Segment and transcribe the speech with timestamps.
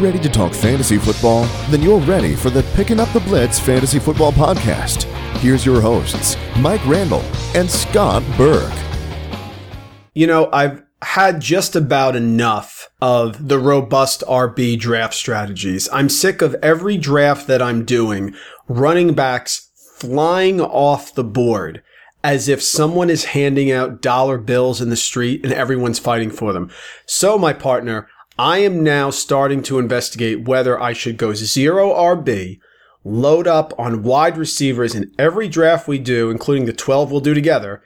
[0.00, 1.44] ready to talk fantasy football?
[1.68, 5.04] Then you're ready for the Picking Up the Blitz Fantasy Football Podcast.
[5.38, 7.22] Here's your hosts, Mike Randle
[7.54, 8.72] and Scott Burke.
[10.14, 15.88] You know, I've had just about enough of the robust RB draft strategies.
[15.92, 18.34] I'm sick of every draft that I'm doing,
[18.68, 21.82] running backs flying off the board
[22.22, 26.52] as if someone is handing out dollar bills in the street and everyone's fighting for
[26.52, 26.70] them.
[27.06, 28.08] So, my partner,
[28.40, 32.58] I am now starting to investigate whether I should go zero RB,
[33.04, 37.34] load up on wide receivers in every draft we do, including the 12 we'll do
[37.34, 37.82] together,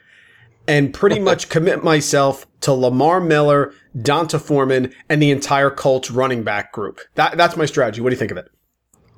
[0.68, 6.44] and pretty much commit myself to Lamar Miller, D'Onta Foreman, and the entire Colts running
[6.44, 7.00] back group.
[7.16, 8.00] That, that's my strategy.
[8.00, 8.48] What do you think of it?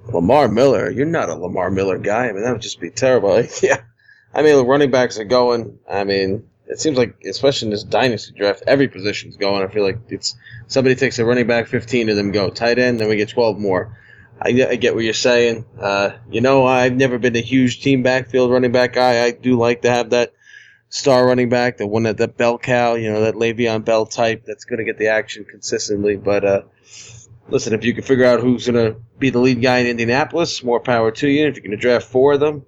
[0.06, 2.30] Lamar Miller, you're not a Lamar Miller guy.
[2.30, 3.44] I mean, that would just be terrible.
[3.62, 3.82] yeah.
[4.32, 5.80] I mean, the running backs are going.
[5.86, 9.62] I mean, it seems like, especially in this dynasty draft, every position's going.
[9.62, 10.34] I feel like it's
[10.66, 12.50] somebody takes a running back, 15 of them go.
[12.50, 13.96] Tight end, then we get 12 more.
[14.40, 15.64] I, I get what you're saying.
[15.80, 19.24] Uh, you know, I've never been a huge team backfield running back guy.
[19.24, 20.34] I do like to have that
[20.88, 24.44] star running back, the one that that bell cow, you know, that Le'Veon Bell type
[24.46, 26.16] that's going to get the action consistently.
[26.16, 26.62] But uh,
[27.48, 30.62] listen, if you can figure out who's going to be the lead guy in Indianapolis,
[30.62, 31.46] more power to you.
[31.46, 32.66] If you're going to draft four of them,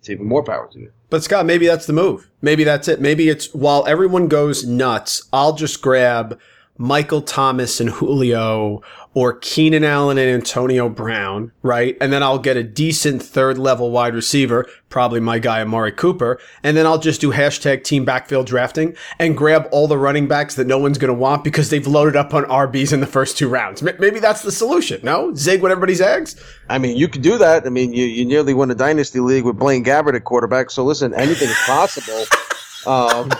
[0.00, 0.92] it's even more power to you.
[1.14, 2.28] But Scott, maybe that's the move.
[2.42, 3.00] Maybe that's it.
[3.00, 6.40] Maybe it's while everyone goes nuts, I'll just grab
[6.76, 8.82] Michael Thomas and Julio
[9.14, 11.96] or Keenan Allen and Antonio Brown, right?
[12.00, 16.40] And then I'll get a decent third level wide receiver, probably my guy Amari Cooper.
[16.64, 20.56] And then I'll just do hashtag team backfield drafting and grab all the running backs
[20.56, 23.38] that no one's going to want because they've loaded up on RBs in the first
[23.38, 23.80] two rounds.
[23.80, 25.00] Maybe that's the solution.
[25.04, 25.32] No?
[25.34, 26.34] Zig with everybody's eggs?
[26.68, 27.66] I mean, you could do that.
[27.66, 30.72] I mean, you, you nearly won a dynasty league with Blaine Gabbert at quarterback.
[30.72, 32.24] So listen, anything is possible.
[32.86, 33.30] um,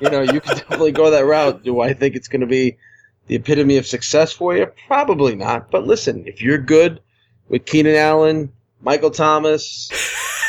[0.00, 1.62] you know, you can definitely go that route.
[1.62, 2.76] Do I think it's going to be
[3.26, 4.66] the epitome of success for you?
[4.86, 5.70] Probably not.
[5.70, 7.00] But listen, if you're good
[7.48, 9.90] with Keenan Allen, Michael Thomas,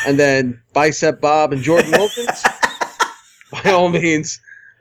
[0.05, 2.43] and then Bicep Bob and Jordan Wilkins,
[3.51, 4.39] by all means,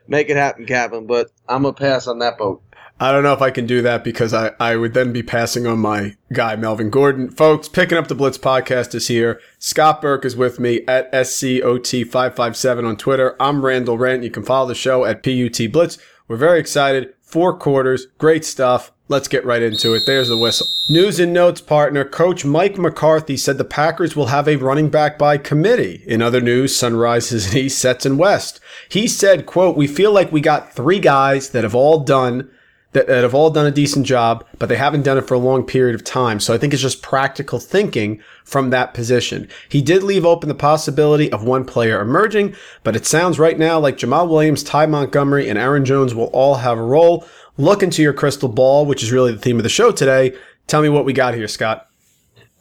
[0.08, 1.06] make it happen, Captain.
[1.06, 2.62] But I'm going to pass on that boat.
[2.98, 5.66] I don't know if I can do that because I, I would then be passing
[5.66, 7.28] on my guy, Melvin Gordon.
[7.28, 9.38] Folks, picking up the Blitz podcast is here.
[9.58, 13.36] Scott Burke is with me at SCOT557 on Twitter.
[13.38, 14.22] I'm Randle Rant.
[14.22, 15.98] You can follow the show at PUT Blitz.
[16.26, 17.12] We're very excited.
[17.20, 18.92] Four quarters, great stuff.
[19.08, 20.04] Let's get right into it.
[20.06, 20.66] There's the whistle.
[20.88, 25.18] News and notes partner, Coach Mike McCarthy said the Packers will have a running back
[25.18, 26.02] by committee.
[26.06, 28.58] In other news, sunrises and east sets and west.
[28.88, 32.50] He said, quote, we feel like we got three guys that have all done
[32.96, 35.38] that, that have all done a decent job, but they haven't done it for a
[35.38, 36.40] long period of time.
[36.40, 39.48] So I think it's just practical thinking from that position.
[39.68, 43.78] He did leave open the possibility of one player emerging, but it sounds right now
[43.78, 47.26] like Jamaal Williams, Ty Montgomery, and Aaron Jones will all have a role.
[47.58, 50.34] Look into your crystal ball, which is really the theme of the show today.
[50.66, 51.90] Tell me what we got here, Scott.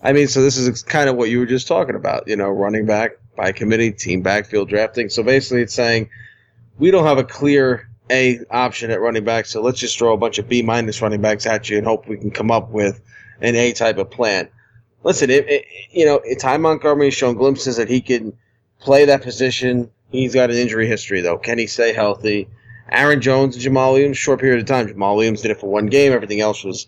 [0.03, 2.49] I mean, so this is kind of what you were just talking about, you know,
[2.49, 5.07] running back by committee, team backfield drafting.
[5.07, 6.09] So basically, it's saying
[6.77, 10.17] we don't have a clear a option at running back, so let's just throw a
[10.17, 13.01] bunch of B minus running backs at you and hope we can come up with
[13.41, 14.49] an A type of plan.
[15.03, 18.33] Listen, it, it, you know, Ty Montgomery has shown glimpses that he can
[18.79, 19.89] play that position.
[20.09, 21.37] He's got an injury history, though.
[21.37, 22.47] Can he stay healthy?
[22.91, 24.87] Aaron Jones and Jamaal Williams, short period of time.
[24.87, 26.11] Jamaal Williams did it for one game.
[26.11, 26.87] Everything else was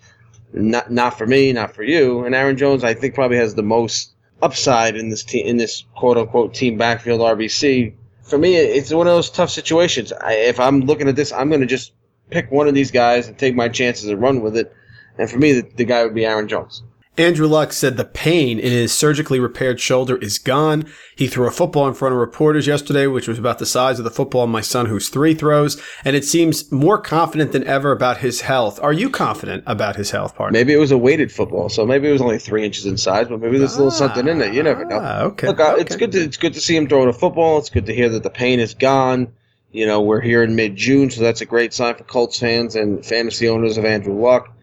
[0.53, 2.23] not not for me, not for you.
[2.23, 5.83] And Aaron Jones, I think, probably has the most upside in this team in this
[5.95, 7.93] quote unquote team backfield RBC
[8.27, 10.11] for me, it's one of those tough situations.
[10.11, 11.93] I, if I'm looking at this, I'm going to just
[12.29, 14.73] pick one of these guys and take my chances and run with it.
[15.17, 16.83] And for me, the, the guy would be Aaron Jones.
[17.17, 20.85] Andrew Luck said the pain in his surgically repaired shoulder is gone.
[21.15, 24.05] He threw a football in front of reporters yesterday, which was about the size of
[24.05, 28.17] the football my son, who's three, throws, and it seems more confident than ever about
[28.17, 28.79] his health.
[28.83, 30.55] Are you confident about his health, partner?
[30.55, 33.27] Maybe it was a weighted football, so maybe it was only three inches in size,
[33.27, 34.53] but maybe there's a little something in it.
[34.53, 34.99] You never know.
[35.01, 35.47] Ah, okay.
[35.47, 35.81] Look, okay.
[35.81, 37.57] it's good to it's good to see him throwing a football.
[37.57, 39.33] It's good to hear that the pain is gone.
[39.71, 42.75] You know, we're here in mid June, so that's a great sign for Colts fans
[42.75, 44.53] and fantasy owners of Andrew Luck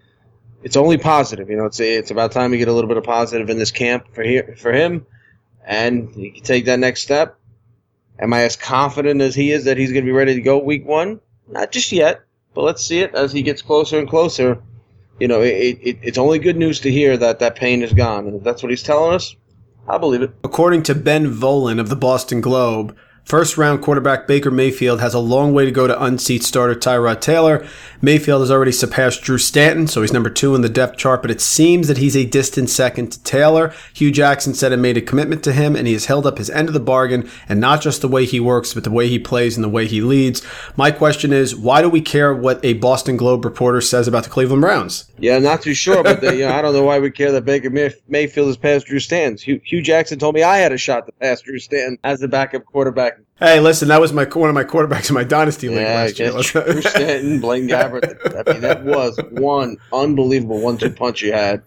[0.64, 1.50] it's only positive.
[1.50, 3.70] You know, it's it's about time we get a little bit of positive in this
[3.70, 5.06] camp for here for him,
[5.64, 7.38] and he can take that next step.
[8.18, 10.58] Am I as confident as he is that he's going to be ready to go
[10.58, 11.20] week one?
[11.48, 12.22] Not just yet,
[12.54, 14.62] but let's see it as he gets closer and closer.
[15.20, 18.26] You know, it, it, it's only good news to hear that that pain is gone,
[18.26, 19.36] and if that's what he's telling us,
[19.86, 20.32] I believe it.
[20.42, 25.18] According to Ben Volin of the Boston Globe, First round quarterback Baker Mayfield has a
[25.18, 27.66] long way to go to unseat starter Tyrod Taylor.
[28.02, 31.30] Mayfield has already surpassed Drew Stanton, so he's number two in the depth chart, but
[31.30, 33.72] it seems that he's a distant second to Taylor.
[33.94, 36.50] Hue Jackson said it made a commitment to him, and he has held up his
[36.50, 39.18] end of the bargain, and not just the way he works, but the way he
[39.18, 40.42] plays and the way he leads.
[40.76, 44.30] My question is, why do we care what a Boston Globe reporter says about the
[44.30, 45.10] Cleveland Browns?
[45.18, 47.46] Yeah, not too sure, but they, you know, I don't know why we care that
[47.46, 49.38] Baker Mayfield has passed Drew Stanton.
[49.38, 52.28] Hugh, Hue Jackson told me I had a shot to pass Drew Stanton as the
[52.28, 55.78] backup quarterback Hey, listen, that was my one of my quarterbacks in my dynasty league
[55.78, 56.30] yeah, last year.
[56.30, 58.46] Drew Stanton, Blaine Gabbert.
[58.46, 61.60] I mean, that was one unbelievable one-two punch you had.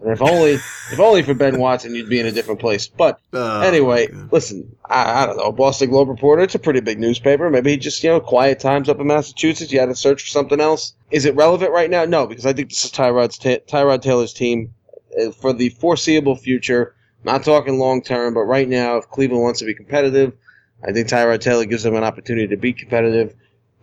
[0.00, 2.88] And if only, if only for Ben Watson, you'd be in a different place.
[2.88, 5.52] But oh, anyway, listen, I, I, don't know.
[5.52, 6.42] Boston Globe reporter.
[6.42, 7.48] It's a pretty big newspaper.
[7.50, 9.70] Maybe he just you know quiet times up in Massachusetts.
[9.70, 10.94] You had to search for something else.
[11.12, 12.04] Is it relevant right now?
[12.04, 14.74] No, because I think this is Tyrod's Tyrod Taylor's team
[15.20, 16.96] uh, for the foreseeable future.
[17.22, 20.32] Not talking long term, but right now, if Cleveland wants to be competitive
[20.84, 23.34] I think Tyrod Taylor gives them an opportunity to be competitive.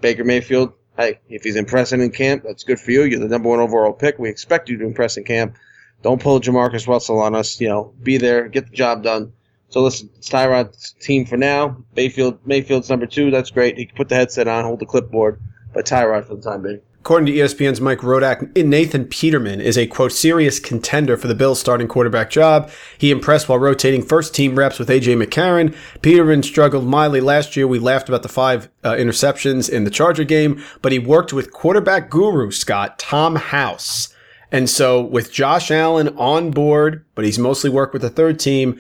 [0.02, 3.04] Baker Mayfield, hey, if he's impressing in camp, that's good for you.
[3.04, 4.20] You're the number one overall pick.
[4.20, 5.56] We expect you to impress in camp.
[6.02, 7.60] Don't pull JaMarcus Russell on us.
[7.60, 9.34] You know, be there, get the job done.
[9.70, 11.84] So listen, it's Tyrod's team for now.
[11.96, 13.30] Mayfield, Mayfield's number two.
[13.32, 13.78] That's great.
[13.78, 15.40] He can put the headset on, hold the clipboard,
[15.74, 16.82] but Tyrod for the time being.
[17.02, 21.60] According to ESPN's Mike Rodak, Nathan Peterman is a quote serious contender for the Bills
[21.60, 22.70] starting quarterback job.
[22.98, 25.74] He impressed while rotating first team reps with AJ McCarron.
[26.02, 27.68] Peterman struggled mildly last year.
[27.68, 31.54] We laughed about the five uh, interceptions in the Charger game, but he worked with
[31.54, 34.14] quarterback guru Scott Tom House.
[34.52, 38.80] And so with Josh Allen on board, but he's mostly worked with the third team,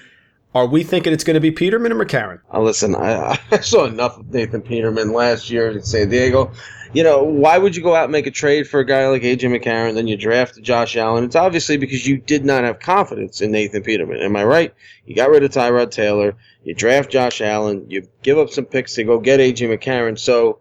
[0.56, 2.40] are we thinking it's going to be Peterman or McCarron?
[2.54, 6.52] Uh, listen, I, I, saw enough of Nathan Peterman last year in San Diego.
[6.94, 9.22] You know, why would you go out and make a trade for a guy like
[9.22, 11.24] AJ McCarron, then you draft Josh Allen?
[11.24, 14.22] It's obviously because you did not have confidence in Nathan Peterman.
[14.22, 14.74] Am I right?
[15.06, 18.96] You got rid of Tyrod Taylor, you draft Josh Allen, you give up some picks
[18.96, 20.18] to go get AJ McCarron.
[20.18, 20.60] So,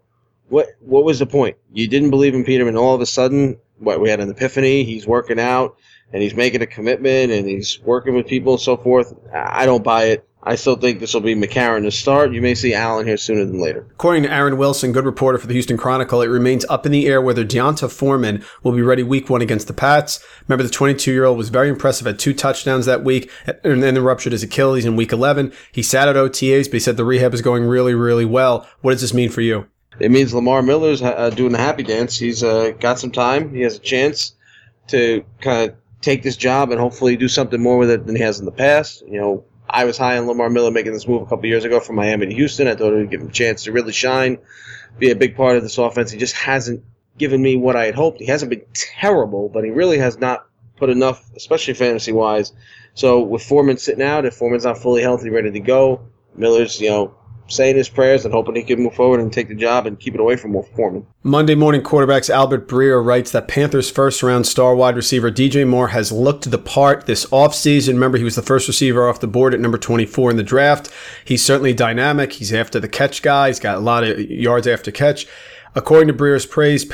[0.48, 1.56] what what was the point?
[1.72, 2.76] You didn't believe in Peterman.
[2.76, 4.84] All of a sudden, what we had an epiphany.
[4.84, 5.76] He's working out
[6.12, 9.14] and he's making a commitment and he's working with people and so forth.
[9.32, 10.27] I don't buy it.
[10.42, 12.32] I still think this will be McCarron to start.
[12.32, 13.86] You may see Allen here sooner than later.
[13.90, 17.06] According to Aaron Wilson, good reporter for the Houston Chronicle, it remains up in the
[17.06, 20.24] air whether D'Onta Foreman will be ready week one against the Pats.
[20.46, 23.30] Remember, the 22 year old was very impressive, had two touchdowns that week,
[23.64, 25.52] and then ruptured his Achilles in week 11.
[25.72, 28.66] He sat at OTAs, but he said the rehab is going really, really well.
[28.80, 29.66] What does this mean for you?
[29.98, 32.16] It means Lamar Miller's uh, doing the happy dance.
[32.16, 33.52] He's uh, got some time.
[33.52, 34.34] He has a chance
[34.88, 38.22] to kind of take this job and hopefully do something more with it than he
[38.22, 39.02] has in the past.
[39.02, 41.80] You know, I was high on Lamar Miller making this move a couple years ago
[41.80, 42.68] from Miami to Houston.
[42.68, 44.38] I thought it would give him a chance to really shine,
[44.98, 46.10] be a big part of this offense.
[46.10, 46.84] He just hasn't
[47.18, 48.20] given me what I had hoped.
[48.20, 52.52] He hasn't been terrible, but he really has not put enough, especially fantasy wise.
[52.94, 56.00] So with Foreman sitting out, if Foreman's not fully healthy, ready to go,
[56.34, 57.14] Miller's, you know,
[57.48, 60.14] saying his prayers and hoping he can move forward and take the job and keep
[60.14, 61.06] it away from Wolf Foreman.
[61.22, 65.88] Monday morning quarterbacks Albert Breer writes that Panthers first round star wide receiver DJ Moore
[65.88, 67.94] has looked the part this offseason.
[67.94, 70.90] Remember, he was the first receiver off the board at number 24 in the draft.
[71.24, 72.34] He's certainly dynamic.
[72.34, 73.48] He's after the catch guy.
[73.48, 75.26] He's got a lot of yards after catch.
[75.74, 76.84] According to Breer's praise,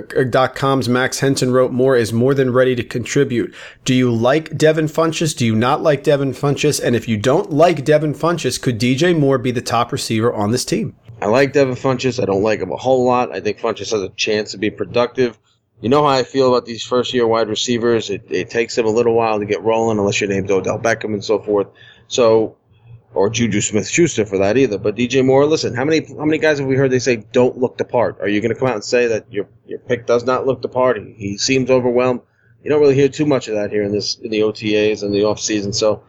[0.00, 3.54] Panthers.com's Max Henson wrote Moore is more than ready to contribute.
[3.84, 5.36] Do you like Devin Funchess?
[5.36, 6.82] Do you not like Devin Funchess?
[6.82, 10.50] And if you don't like Devin Funchess, could DJ Moore be the top receiver on
[10.50, 10.96] this team?
[11.20, 12.22] I like Devin Funchess.
[12.22, 13.32] I don't like him a whole lot.
[13.32, 15.38] I think Funchess has a chance to be productive.
[15.80, 18.10] You know how I feel about these first year wide receivers.
[18.10, 21.12] It, it takes them a little while to get rolling, unless your name's Odell Beckham
[21.12, 21.68] and so forth.
[22.08, 22.56] So
[23.14, 24.78] or Juju Smith Schuster for that either.
[24.78, 27.58] But DJ Moore, listen, how many how many guys have we heard they say don't
[27.58, 28.20] look the part?
[28.20, 30.62] Are you going to come out and say that your your pick does not look
[30.62, 30.98] the part?
[30.98, 32.20] He, he seems overwhelmed.
[32.62, 35.14] You don't really hear too much of that here in this in the OTAs and
[35.14, 35.72] the off season.
[35.72, 36.02] So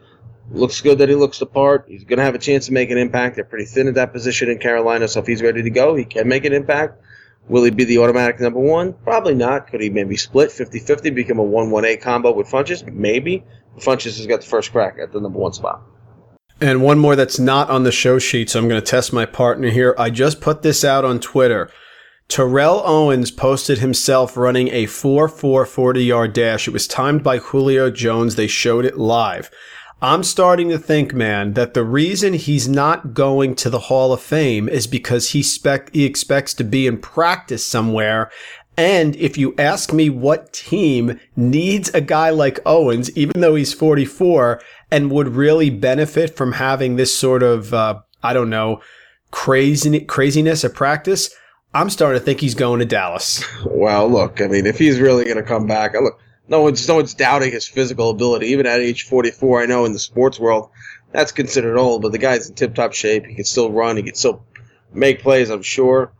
[0.50, 1.84] looks good that he looks the part.
[1.88, 3.36] He's going to have a chance to make an impact.
[3.36, 6.04] They're pretty thin at that position in Carolina, so if he's ready to go, he
[6.04, 7.02] can make an impact.
[7.48, 8.92] Will he be the automatic number one?
[8.92, 9.68] Probably not.
[9.68, 12.86] Could he maybe split 50 50, become a 1 1A combo with Funchess?
[12.92, 13.44] Maybe.
[13.78, 15.82] Funchess has got the first crack at the number one spot.
[16.60, 19.26] And one more that's not on the show sheet, so I'm going to test my
[19.26, 19.94] partner here.
[19.96, 21.70] I just put this out on Twitter.
[22.26, 26.68] Terrell Owens posted himself running a 4 4 40 yard dash.
[26.68, 28.34] It was timed by Julio Jones.
[28.34, 29.50] They showed it live.
[30.00, 34.20] I'm starting to think, man, that the reason he's not going to the Hall of
[34.20, 38.30] Fame is because he, spec- he expects to be in practice somewhere
[38.78, 43.74] and if you ask me what team needs a guy like Owens, even though he's
[43.74, 48.80] 44, and would really benefit from having this sort of, uh, I don't know,
[49.32, 51.34] crazy craziness of practice,
[51.74, 53.44] I'm starting to think he's going to Dallas.
[53.66, 56.94] Well, look, I mean, if he's really going to come back, look, no one's no
[56.94, 58.46] one's doubting his physical ability.
[58.46, 60.70] Even at age 44, I know in the sports world,
[61.10, 63.26] that's considered old, but the guy's in tip top shape.
[63.26, 63.96] He can still run.
[63.96, 64.44] He can still
[64.92, 66.12] make plays, I'm sure.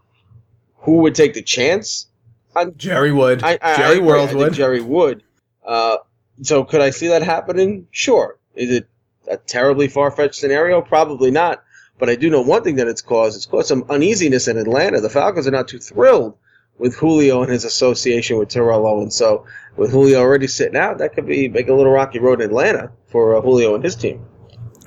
[0.78, 2.08] Who would take the chance?
[2.56, 3.42] On, Jerry Wood.
[3.42, 4.52] I, I, Jerry I, World would.
[4.52, 5.22] Jerry Wood.
[5.64, 5.98] Uh,
[6.42, 7.86] so could I see that happening?
[7.90, 8.38] Sure.
[8.54, 8.88] Is it
[9.30, 10.80] a terribly far fetched scenario?
[10.80, 11.62] Probably not.
[11.98, 13.36] But I do know one thing that it's caused.
[13.36, 15.00] It's caused some uneasiness in Atlanta.
[15.00, 16.36] The Falcons are not too thrilled
[16.78, 19.16] with Julio and his association with Terrell Owens.
[19.16, 22.48] So with Julio already sitting out, that could be make a little rocky road in
[22.48, 24.24] Atlanta for uh, Julio and his team.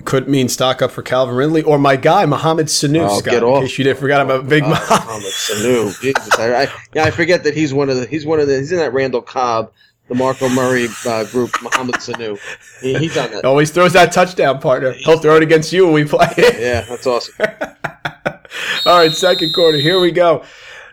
[0.06, 3.08] Could mean stock up for Calvin Ridley or my guy Mohamed Sanu.
[3.10, 5.32] Oh, Scott, get in case you didn't forget, I'm a big Uh, Mohamed.
[5.32, 6.02] Sanu.
[6.02, 8.58] Jesus, I, I, yeah, I forget that he's one of the he's one of the
[8.58, 9.72] he's in that Randall Cobb,
[10.10, 11.52] DeMarco Murray uh, group.
[11.62, 12.40] Mohamed Sanu.
[12.82, 13.46] He, he's on that.
[13.46, 14.92] Always throws that touchdown, partner.
[14.94, 16.28] He'll throw it against you when we play.
[16.38, 16.60] It.
[16.60, 17.36] Yeah, that's awesome.
[18.86, 19.78] All right, second quarter.
[19.78, 20.44] Here we go.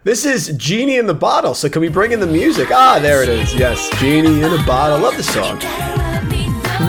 [0.05, 1.55] This is Genie in the Bottle.
[1.55, 2.69] So can we bring in the music?
[2.71, 3.53] Ah, there it is.
[3.55, 5.01] Yes, Genie in a Bottle.
[5.01, 5.59] Love the song.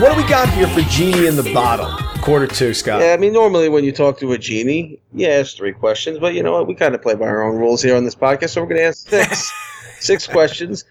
[0.00, 1.90] What do we got here for Genie in the Bottle?
[2.22, 3.00] Quarter two, Scott.
[3.00, 6.34] Yeah, I mean, normally when you talk to a genie, you ask three questions, but
[6.34, 6.66] you know what?
[6.66, 8.80] We kind of play by our own rules here on this podcast, so we're going
[8.80, 9.52] to ask six,
[10.00, 10.84] six questions.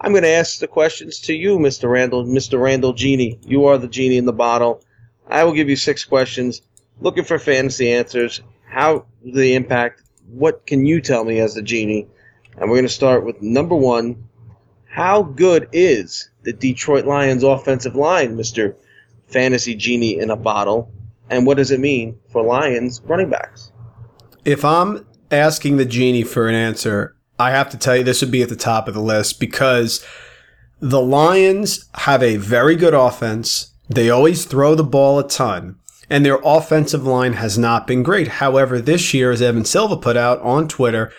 [0.00, 1.90] I'm going to ask the questions to you, Mr.
[1.90, 2.60] Randle, Mr.
[2.60, 3.40] Randle Genie.
[3.42, 4.84] You are the genie in the bottle.
[5.26, 6.62] I will give you six questions,
[7.00, 8.40] looking for fantasy answers.
[8.64, 10.02] How do they impact?
[10.30, 12.06] What can you tell me as the genie?
[12.56, 14.28] And we're going to start with number one.
[14.86, 18.76] How good is the Detroit Lions offensive line, Mr.
[19.28, 20.92] Fantasy Genie in a bottle?
[21.30, 23.72] And what does it mean for Lions running backs?
[24.44, 28.30] If I'm asking the Genie for an answer, I have to tell you this would
[28.30, 30.04] be at the top of the list because
[30.80, 33.74] the Lions have a very good offense.
[33.88, 35.76] They always throw the ball a ton.
[36.10, 38.28] And their offensive line has not been great.
[38.28, 41.12] However, this year, as Evan Silva put out on Twitter,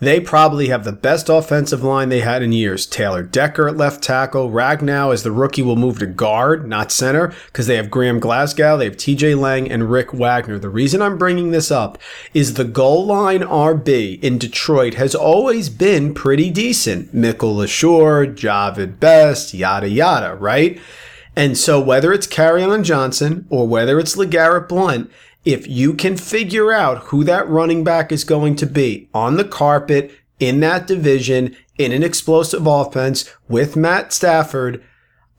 [0.00, 2.84] they probably have the best offensive line they had in years.
[2.84, 4.50] Taylor Decker at left tackle.
[4.50, 8.76] Ragnow as the rookie will move to guard, not center, because they have Graham Glasgow,
[8.76, 10.58] they have TJ Lang, and Rick Wagner.
[10.58, 11.98] The reason I'm bringing this up
[12.34, 17.14] is the goal line RB in Detroit has always been pretty decent.
[17.14, 20.80] Mikel Leshoure, Jahvid Best, yada yada, right?
[21.36, 25.10] And so whether it's Kerryon Johnson or whether it's LeGarrette Blunt,
[25.44, 29.44] if you can figure out who that running back is going to be on the
[29.44, 34.82] carpet in that division in an explosive offense with Matt Stafford,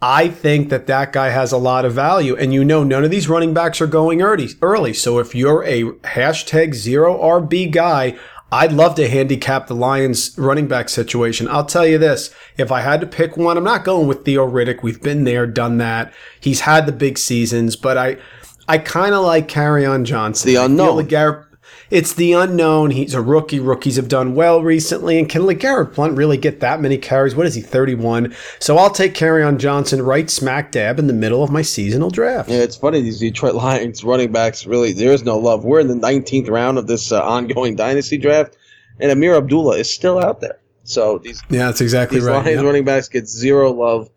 [0.02, 2.36] I think that that guy has a lot of value.
[2.36, 4.50] And you know, none of these running backs are going early.
[4.62, 4.94] Early.
[4.94, 8.16] So if you're a hashtag zero RB guy,
[8.52, 11.48] I'd love to handicap the Lions running back situation.
[11.48, 12.34] I'll tell you this.
[12.58, 14.84] If I had to pick one, I'm not going with Theo Riddick.
[14.84, 16.14] We've been there, done that.
[16.40, 18.18] He's had the big seasons, but I,
[18.68, 20.48] I kind of like Kerryon Johnson.
[20.48, 20.98] The unknown.
[20.98, 21.46] like Garrett-
[21.92, 22.92] it's the unknown.
[22.92, 23.60] He's a rookie.
[23.60, 25.20] Rookies have done well recently.
[25.20, 27.36] And can LeGarrette Blunt really get that many carries?
[27.36, 28.34] What is he, 31?
[28.60, 32.50] So I'll take Kerryon Johnson right smack dab in the middle of my seasonal draft.
[32.50, 33.02] Yeah, it's funny.
[33.02, 35.64] These Detroit Lions running backs really, there is no love.
[35.64, 38.58] We're in the 19th round of this uh, ongoing dynasty draft,
[39.00, 40.60] and Ameer Abdullah is still out there.
[40.86, 42.44] So these Yeah, that's exactly these right.
[42.44, 44.10] Lions running backs get zero love,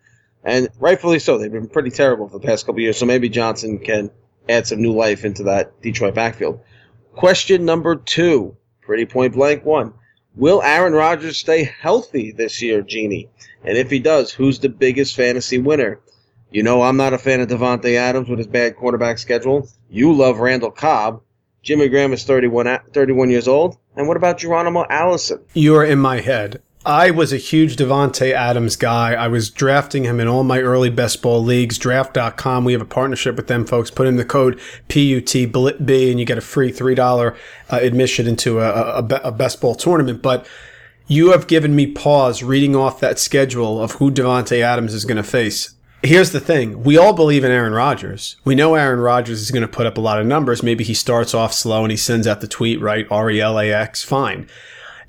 [0.43, 1.37] and rightfully so.
[1.37, 2.97] They've been pretty terrible for the past couple years.
[2.97, 4.09] So maybe Johnson can
[4.49, 6.59] add some new life into that Detroit backfield.
[7.13, 9.93] Question number two, pretty point blank one.
[10.35, 13.29] Will Aaron Rodgers stay healthy this year, Genie?
[13.63, 15.99] And if he does, who's the biggest fantasy winner?
[16.51, 19.69] You know I'm not a fan of Davante Adams with his bad quarterback schedule.
[19.89, 21.21] You love Randall Cobb.
[21.61, 23.77] Jimmy Graham is 31, 31 years old.
[23.95, 25.41] And what about Geronimo Allison?
[25.53, 26.61] You are in my head.
[26.85, 29.13] I was a huge Davante Adams guy.
[29.13, 31.77] I was drafting him in all my early best ball leagues.
[31.77, 32.63] Draft.com.
[32.63, 33.91] We have a partnership with them, folks.
[33.91, 37.35] Put in the code PUTB and you get a free $3
[37.69, 40.21] uh, admission into a, a, a a best ball tournament.
[40.21, 40.47] But
[41.07, 45.17] you have given me pause reading off that schedule of who Davante Adams is going
[45.17, 45.75] to face.
[46.01, 46.83] Here's the thing.
[46.83, 48.37] We all believe in Aaron Rodgers.
[48.45, 50.63] We know Aaron Rodgers is going to put up a lot of numbers.
[50.63, 53.05] Maybe he starts off slow and he sends out the tweet, right?
[53.11, 54.03] R-E-L-A-X.
[54.03, 54.47] Fine.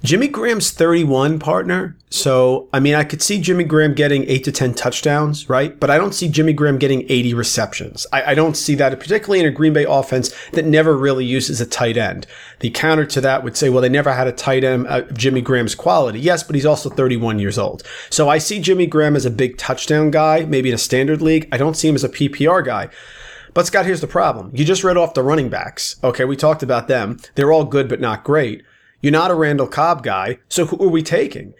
[0.02, 1.94] Jimmy Graham's 31 partner.
[2.08, 5.78] So, I mean, I could see Jimmy Graham getting 8 to 10 touchdowns, right?
[5.78, 8.06] But I don't see Jimmy Graham getting 80 receptions.
[8.10, 11.60] I, I don't see that, particularly in a Green Bay offense that never really uses
[11.60, 12.26] a tight end.
[12.60, 15.42] The counter to that would say, well, they never had a tight end of Jimmy
[15.42, 16.18] Graham's quality.
[16.18, 17.82] Yes, but he's also 31 years old.
[18.08, 21.46] So I see Jimmy Graham as a big touchdown guy, maybe in a standard league.
[21.52, 22.88] I don't see him as a PPR guy.
[23.52, 24.50] But Scott, here's the problem.
[24.54, 25.96] You just read off the running backs.
[26.02, 27.18] Okay, we talked about them.
[27.34, 28.64] They're all good, but not great.
[29.00, 31.54] You're not a Randall Cobb guy, so who are we taking?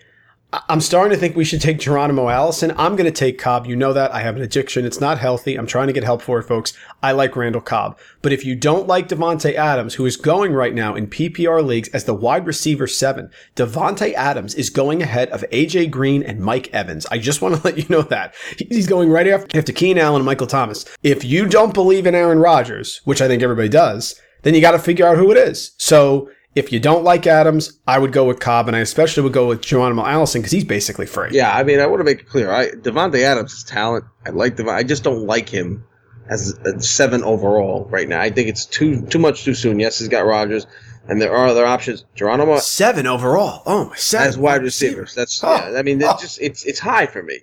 [0.53, 2.73] I'm starting to think we should take Geronimo Allison.
[2.77, 3.67] I'm going to take Cobb.
[3.67, 4.13] You know that.
[4.13, 4.85] I have an addiction.
[4.85, 5.55] It's not healthy.
[5.55, 6.73] I'm trying to get help for it, folks.
[7.05, 7.97] I like Randall Cobb.
[8.21, 11.89] But if you don't like Davante Adams, who is going right now in PPR leagues
[11.91, 16.69] as the wide receiver seven, Davante Adams is going ahead of AJ Green and Mike
[16.75, 17.07] Evans.
[17.13, 18.35] I just want to let you know that.
[18.59, 20.85] He's going right after, after Keenan Allen and Michael Thomas.
[21.05, 24.73] If you don't believe in Aaron Rodgers, which I think everybody does, then you got
[24.73, 25.73] to figure out who it is.
[25.79, 29.33] So if you don't like Adams, I would go with Cobb, and I especially would
[29.33, 31.29] go with Geronimo Allison because he's basically free.
[31.33, 32.51] Yeah, I mean, I want to make it clear.
[32.51, 34.05] I Davante Adams is talent.
[34.27, 34.75] I like Devon.
[34.75, 35.85] I just don't like him
[36.29, 38.21] as a seven overall right now.
[38.21, 39.79] I think it's too too much too soon.
[39.79, 40.67] Yes, he's got Rodgers,
[41.09, 42.05] and there are other options.
[42.15, 43.63] Geronimo seven overall.
[43.67, 45.15] Oh my seven as wide receivers.
[45.15, 45.79] That's oh, yeah.
[45.79, 46.19] I mean, it's oh.
[46.21, 47.41] just it's it's high for me.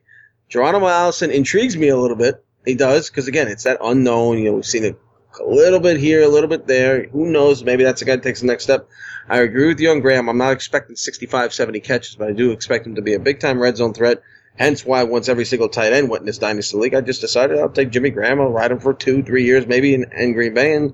[0.50, 2.44] Geronimo Allison intrigues me a little bit.
[2.66, 4.40] He does because again, it's that unknown.
[4.40, 5.00] You know, we've seen it
[5.40, 7.08] a little bit here, a little bit there.
[7.08, 7.64] Who knows?
[7.64, 8.90] Maybe that's a guy that takes the next step.
[9.30, 10.30] I agree with you on Graham.
[10.30, 13.40] I'm not expecting 65, 70 catches, but I do expect him to be a big
[13.40, 14.22] time red zone threat.
[14.58, 17.60] Hence why once every single tight end went in this dynasty league, I just decided
[17.60, 18.42] I'll take Jimmy Graham.
[18.42, 20.94] I'll ride him for two, three years, maybe in, in Green Bay, and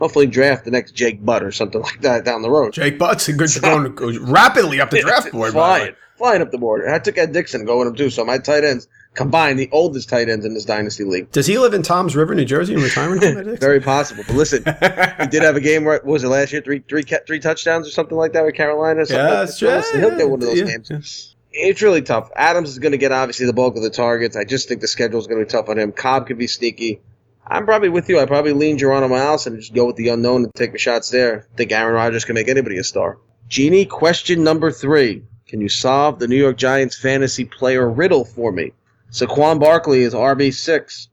[0.00, 2.72] hopefully draft the next Jake Butt or something like that down the road.
[2.72, 5.52] Jake Butt's a good, going rapidly up the draft board.
[5.52, 6.88] flying, flying up the board.
[6.88, 8.10] I took Ed Dickson going him too.
[8.10, 11.30] So my tight ends combined the oldest tight ends in this dynasty league.
[11.30, 13.58] Does he live in Toms River, New Jersey, in retirement?
[13.60, 14.24] Very possible.
[14.26, 16.62] But listen, he did have a game where was it last year?
[16.62, 19.04] Three, three, three touchdowns or something like that with Carolina.
[19.08, 19.80] yeah, that's true.
[19.94, 20.76] He'll get one of those yeah.
[20.76, 21.34] games.
[21.56, 22.30] It's really tough.
[22.34, 24.36] Adams is going to get obviously the bulk of the targets.
[24.36, 25.92] I just think the schedule is going to be tough on him.
[25.92, 27.00] Cobb could be sneaky.
[27.46, 28.18] I'm probably with you.
[28.18, 31.10] I probably lean Geronimo Allison and just go with the unknown and take the shots
[31.10, 31.46] there.
[31.52, 33.18] I think Aaron Rodgers can make anybody a star.
[33.48, 35.22] Genie, question number three.
[35.46, 38.72] Can you solve the New York Giants fantasy player riddle for me?
[39.14, 41.06] Saquon Barkley is RB6.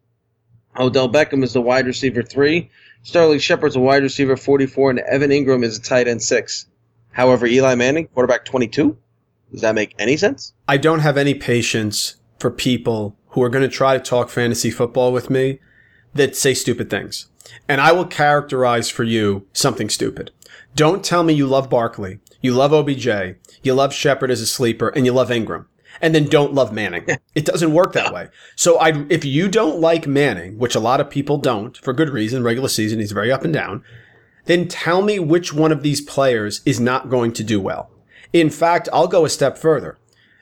[0.75, 2.67] Odell Beckham is the wide receiver 3.
[3.03, 6.65] Sterling Shepard's a wide receiver 44, and Evan Engram is a tight end 6.
[7.11, 8.97] However, Eli Manning, quarterback 22.
[9.51, 10.51] Does that make any sense?
[10.67, 14.71] I don't have any patience for people who are going to try to talk fantasy
[14.71, 15.59] football with me
[16.15, 17.27] that say stupid things.
[17.69, 20.31] And I will characterize for you something stupid.
[20.75, 24.89] Don't tell me you love Barkley, you love OBJ, you love Shepard as a sleeper,
[24.89, 25.67] and you love Engram
[26.01, 27.05] and then don't love Manning.
[27.35, 28.29] It doesn't work that way.
[28.55, 32.09] So I, if you don't like Manning, which a lot of people don't for good
[32.09, 33.83] reason, regular season, he's very up and down,
[34.45, 37.89] then tell me which one of these players is not going to do well.
[38.33, 39.97] In fact, I'll go a step further.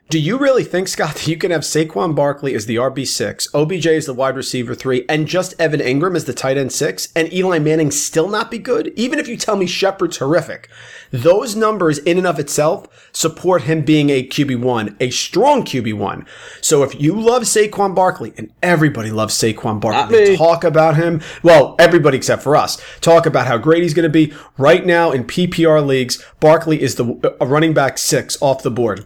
[0.09, 3.85] Do you really think, Scott, that you can have Saquon Barkley as the RB6, OBJ
[3.85, 7.31] as the wide receiver three, and just Evan Engram as the tight end six, and
[7.31, 8.91] Eli Manning still not be good?
[8.95, 10.67] Even if you tell me Shepard's horrific,
[11.11, 16.25] those numbers in and of itself support him being a QB1, a strong QB1.
[16.59, 21.75] So if you love Saquon Barkley, and everybody loves Saquon Barkley, talk about him, well,
[21.77, 24.33] everybody except for us, talk about how great he's going to be.
[24.57, 29.05] Right now in PPR leagues, Barkley is the a running back six off the board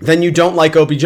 [0.00, 1.04] then you don't like OBJ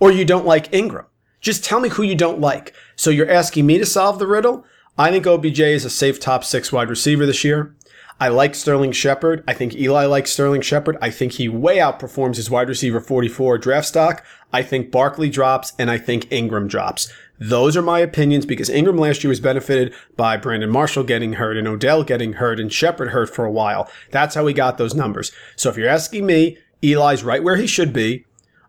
[0.00, 1.06] or you don't like Engram.
[1.40, 2.74] Just tell me who you don't like.
[2.96, 4.64] So you're asking me to solve the riddle?
[4.98, 7.76] I think OBJ is a safe top six wide receiver this year.
[8.18, 9.44] I like Sterling Shepard.
[9.46, 10.96] I think Eli likes Sterling Shepard.
[11.02, 14.24] I think he way outperforms his wide receiver 44 draft stock.
[14.54, 17.12] I think Barkley drops and I think Engram drops.
[17.38, 21.58] Those are my opinions because Engram last year was benefited by Brandon Marshall getting hurt
[21.58, 23.90] and Odell getting hurt and Shepard hurt for a while.
[24.10, 25.30] That's how we got those numbers.
[25.54, 28.24] So if you're asking me, Eli's right where he should be.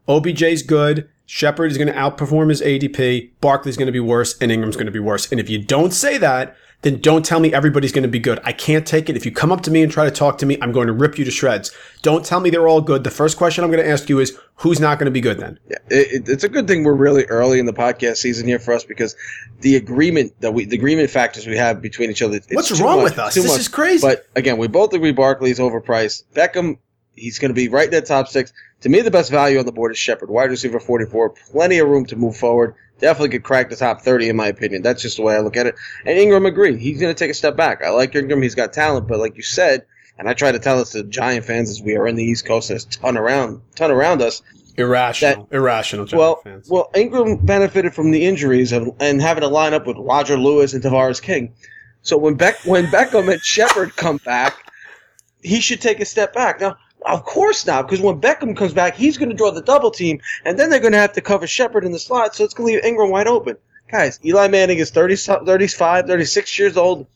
[0.08, 1.10] OBJ's good.
[1.26, 3.32] Shepard is going to outperform his ADP.
[3.42, 5.30] Barkley's going to be worse, and Engram's going to be worse.
[5.30, 8.40] And if you don't say that, then don't tell me everybody's going to be good.
[8.44, 9.18] I can't take it.
[9.18, 10.94] If you come up to me and try to talk to me, I'm going to
[10.94, 11.72] rip you to shreds.
[12.04, 13.04] Don't tell me they're all good.
[13.04, 15.40] The first question I'm going to ask you is who's not going to be good
[15.40, 15.60] then?
[15.70, 18.74] Yeah, it, it's a good thing we're really early in the podcast season here for
[18.74, 19.16] us because
[19.62, 22.40] the agreement that we, the agreement factors we have between each other.
[22.52, 23.34] What's wrong much, with us?
[23.34, 23.60] This much.
[23.60, 24.08] is crazy.
[24.08, 26.24] But again, we both agree Barkley's overpriced.
[26.36, 26.78] Beckham
[27.18, 28.54] He's going to be right in that top six.
[28.82, 31.32] To me, the best value on the board is Shepard, wide receiver 44.
[31.52, 32.76] Plenty of room to move forward.
[33.00, 34.82] Definitely could crack the top 30, in my opinion.
[34.82, 35.76] That's just the way I look at it.
[36.06, 36.80] And Engram agreed.
[36.80, 37.84] He's going to take a step back.
[37.84, 38.42] I like Engram.
[38.42, 39.86] He's got talent, but like you said,
[40.18, 42.46] and I try to tell this to Giant fans as we are in the East
[42.46, 44.42] Coast, there's a ton around, ton around us.
[44.78, 46.06] Irrational, that, irrational.
[46.06, 46.70] Giant well, fans.
[46.70, 50.74] well, Engram benefited from the injuries and, and having to line up with Roger Lewis
[50.74, 51.54] and Tavarres King.
[52.04, 54.72] So when Beck, when Beckham and Shepard come back,
[55.42, 56.62] he should take a step back.
[56.62, 59.92] Now, of course not, because when Beckham comes back, he's going to draw the double
[59.92, 62.54] team, and then they're going to have to cover Shepard in the slot, so it's
[62.54, 63.58] going to leave Engram wide open.
[63.90, 67.08] Guys, Eli Manning is 30, 35, 36 years old.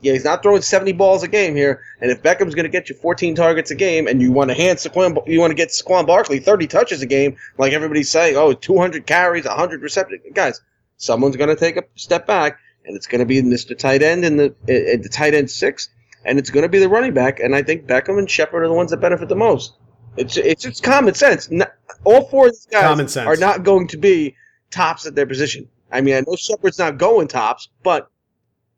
[0.00, 2.88] Yeah, he's not throwing 70 balls a game here, and if Beckham's going to get
[2.88, 5.68] you 14 targets a game, and you want to hand Saquon, you want to get
[5.68, 10.62] Saquon Barkley 30 touches a game, like everybody's saying, oh, 200 carries, 100 receptions, guys,
[10.96, 13.76] someone's going to take a step back, and it's going to be Mr.
[13.76, 15.90] Tight End in the the tight end six,
[16.26, 17.40] and it's going to be the running back.
[17.40, 19.74] And I think Beckham and Shepard are the ones that benefit the most.
[20.16, 21.50] It's it's it's common sense.
[21.50, 21.72] Not,
[22.04, 24.34] all four of these guys are not going to be
[24.70, 25.68] tops at their position.
[25.90, 28.10] I mean, I know Shepard's not going tops, but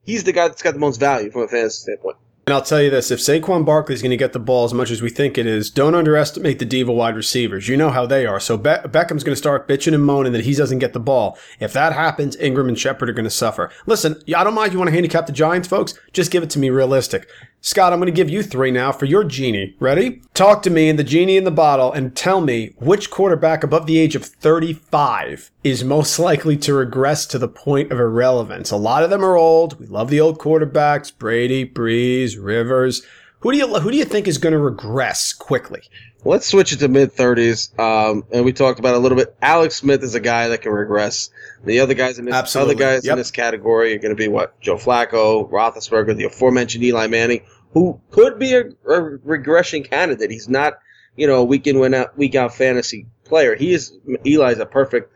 [0.05, 2.17] he's the guy that's got the most value from a fantasy standpoint.
[2.49, 4.73] And I'll tell you this: if Saquon Barkley is going to get the ball as
[4.73, 7.69] much as we think it is, don't underestimate the diva wide receivers.
[7.69, 8.41] You know how they are.
[8.41, 11.39] So Be- Beckham's going to start bitching and moaning that he doesn't get the ball.
[11.61, 13.71] If that happens, Engram and Shepard are going to suffer.
[13.85, 15.93] Listen, I don't mind if you want to handicap the Giants, folks.
[16.15, 17.29] Just give it to me realistic.
[17.61, 19.75] Scott, I'm going to give you three now for your genie.
[19.81, 20.23] Ready?
[20.33, 23.87] Talk to me and the genie in the bottle and tell me which quarterback above
[23.87, 28.71] the age of 35 is most likely to regress to the point of irrelevance.
[28.71, 29.79] A lot of them are old.
[29.81, 33.03] We love the old quarterbacks, Brady, Brees, Rivers.
[33.41, 35.83] Who do you who do you think is going to regress quickly?
[36.25, 37.73] Let's switch it to mid thirties.
[37.79, 39.37] Um, and we talked about a little bit.
[39.41, 41.31] Alex Smith is a guy that can regress.
[41.65, 42.75] The other guys in this Absolutely.
[42.75, 43.13] other guys Yep.
[43.13, 47.43] in this category are going to be what Joe Flacco, Roethlisberger, the aforementioned Eli Manning,
[47.73, 50.31] who could be a, a regression candidate.
[50.31, 50.79] He's not,
[51.17, 53.55] you know, a week in win out week out fantasy player.
[53.55, 55.13] He is Eli's a perfect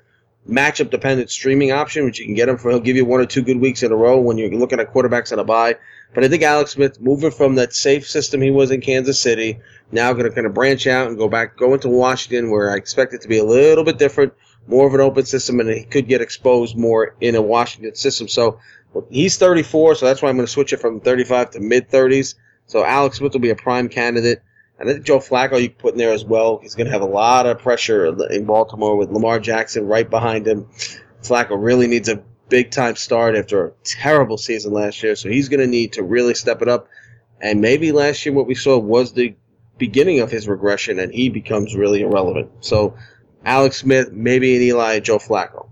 [0.48, 2.70] matchup dependent streaming option, which you can get him for.
[2.70, 4.92] He'll give you one or two good weeks in a row when you're looking at
[4.92, 5.76] quarterbacks on a bye.
[6.14, 9.61] But I think Alex Smith, moving from that safe system he was in Kansas City,
[9.90, 12.77] now going to kind of branch out and go back, go into Washington, where I
[12.77, 14.35] expect it to be a little bit different,
[14.66, 18.29] more of an open system, and he could get exposed more in a Washington system.
[18.29, 18.61] So
[18.92, 21.88] well, he's 34, so that's why I'm going to switch it from 35 to mid
[21.88, 22.35] 30s.
[22.66, 24.42] So Alex Smith will be a prime candidate.
[24.79, 26.59] And I think Joe Flacco you put in there as well.
[26.62, 30.46] He's going to have a lot of pressure in Baltimore with Lamar Jackson right behind
[30.46, 30.66] him.
[31.22, 35.48] Flacco really needs a big time start after a terrible season last year, so he's
[35.48, 36.86] going to need to really step it up.
[37.40, 39.34] And maybe last year what we saw was the
[39.78, 42.50] beginning of his regression, and he becomes really irrelevant.
[42.60, 42.94] So
[43.46, 45.70] Alex Smith, maybe an Eli, Joe Flacco.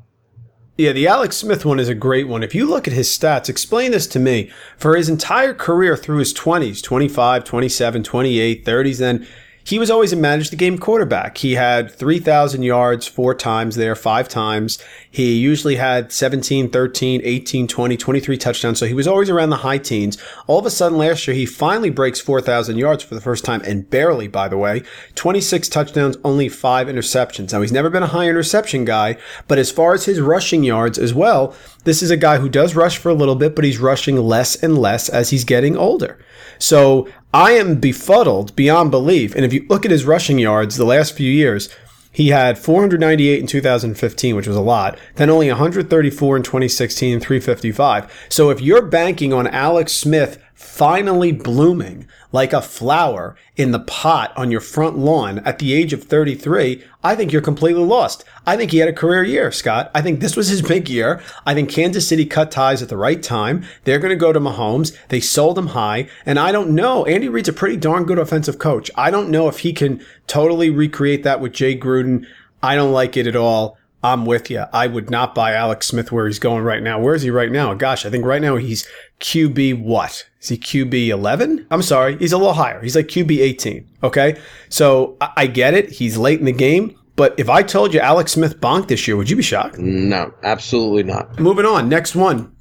[0.78, 2.42] Yeah, the Alex Smith one is a great one.
[2.42, 4.50] If you look at his stats, explain this to me.
[4.78, 9.26] For his entire career through his 20s, 25, 27, 28, 30s, then
[9.64, 11.38] he was always a manage the game quarterback.
[11.38, 14.78] He had 3,000 yards four times there, five times.
[15.10, 18.78] He usually had 17, 13, 18, 20, 23 touchdowns.
[18.78, 20.18] So he was always around the high teens.
[20.46, 23.60] All of a sudden last year, he finally breaks 4,000 yards for the first time
[23.64, 24.82] and barely, by the way.
[25.14, 27.52] 26 touchdowns, only five interceptions.
[27.52, 30.98] Now he's never been a high interception guy, but as far as his rushing yards
[30.98, 33.78] as well, this is a guy who does rush for a little bit, but he's
[33.78, 36.18] rushing less and less as he's getting older.
[36.58, 39.34] So I am befuddled beyond belief.
[39.36, 41.68] And if you look at his rushing yards the last few years,
[42.12, 44.98] he had 498 in 2015, which was a lot.
[45.14, 48.26] Then only 134 in 2016 and 355.
[48.28, 54.32] So if you're banking on Alex Smith finally blooming like a flower in the pot
[54.36, 58.24] on your front lawn at the age of 33, I think you're completely lost.
[58.46, 59.90] I think he had a career year, Scott.
[59.94, 61.20] I think this was his big year.
[61.44, 63.64] I think Kansas City cut ties at the right time.
[63.84, 64.96] They're going to go to Mahomes.
[65.08, 66.08] They sold him high.
[66.24, 67.04] And I don't know.
[67.06, 68.90] Andy Reid's a pretty darn good offensive coach.
[68.94, 72.26] I don't know if he can totally recreate that with Jay Gruden.
[72.62, 73.78] I don't like it at all.
[74.02, 74.64] I'm with you.
[74.72, 76.98] I would not buy Alex Smith where he's going right now.
[76.98, 77.74] Where is he right now?
[77.74, 78.88] Gosh, I think right now he's
[79.20, 80.26] QB what?
[80.40, 81.66] Is he QB 11?
[81.70, 82.16] I'm sorry.
[82.16, 82.80] He's a little higher.
[82.80, 83.86] He's like QB 18.
[84.02, 84.40] Okay.
[84.70, 85.90] So I, I get it.
[85.90, 86.96] He's late in the game.
[87.16, 89.76] But if I told you Alex Smith bonked this year, would you be shocked?
[89.78, 91.38] No, absolutely not.
[91.38, 91.90] Moving on.
[91.90, 92.54] Next one.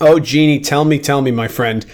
[0.00, 1.84] Oh, Jeannie, tell me, tell me, my friend.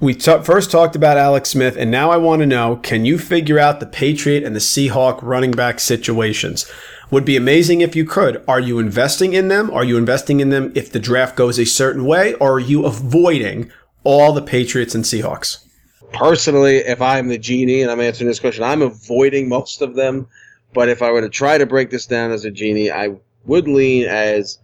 [0.00, 3.16] We ta- first talked about Alex Smith, and now I want to know can you
[3.18, 6.68] figure out the Patriot and the Seahawk running back situations?
[7.14, 8.42] Would be amazing if you could.
[8.48, 9.70] Are you investing in them?
[9.70, 12.34] Are you investing in them if the draft goes a certain way?
[12.34, 13.70] Or are you avoiding
[14.02, 15.64] all the Patriots and Seahawks?
[16.12, 20.26] Personally, if I'm the genie and I'm answering this question, I'm avoiding most of them.
[20.72, 23.68] But if I were to try to break this down as a genie, I would
[23.68, 24.58] lean as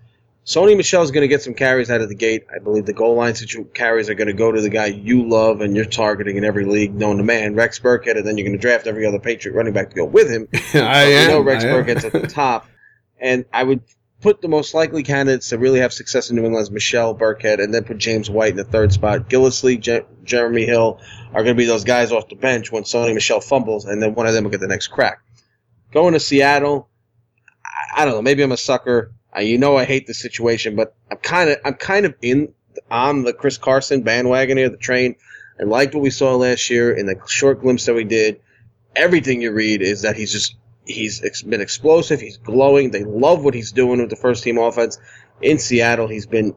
[0.47, 2.47] Sony Michel is going to get some carries out of the gate.
[2.55, 5.29] I believe the goal line situ- carries are going to go to the guy you
[5.29, 8.47] love and you're targeting in every league known to man, Rex Burkhead, and then you're
[8.47, 10.49] going to draft every other Patriot running back to go with him.
[10.75, 12.67] I we know Rex Burkhead's at the top,
[13.21, 13.83] and I would
[14.23, 17.63] put the most likely candidates to really have success in New England as Michel Burkhead,
[17.63, 19.29] and then put James White in the third spot.
[19.29, 21.01] Gillislee, Je- Jeremy Hill
[21.33, 24.15] are going to be those guys off the bench when Sony Michel fumbles, and then
[24.15, 25.21] one of them will get the next crack.
[25.93, 26.89] Going to Seattle,
[27.65, 28.23] I, I don't know.
[28.23, 29.13] Maybe I'm a sucker.
[29.37, 32.53] Uh, you know I hate the situation, but I'm kind of I'm kind of in
[32.91, 35.17] on the Chris Carson bandwagon here, the train.
[35.61, 38.41] I liked what we saw last year in the short glimpse that we did.
[38.97, 42.21] Everything you read is that he's just he's ex- been explosive.
[42.21, 42.91] He's glowing.
[42.91, 44.99] They love what he's doing with the first team offense
[45.41, 46.09] in Seattle.
[46.09, 46.57] He's been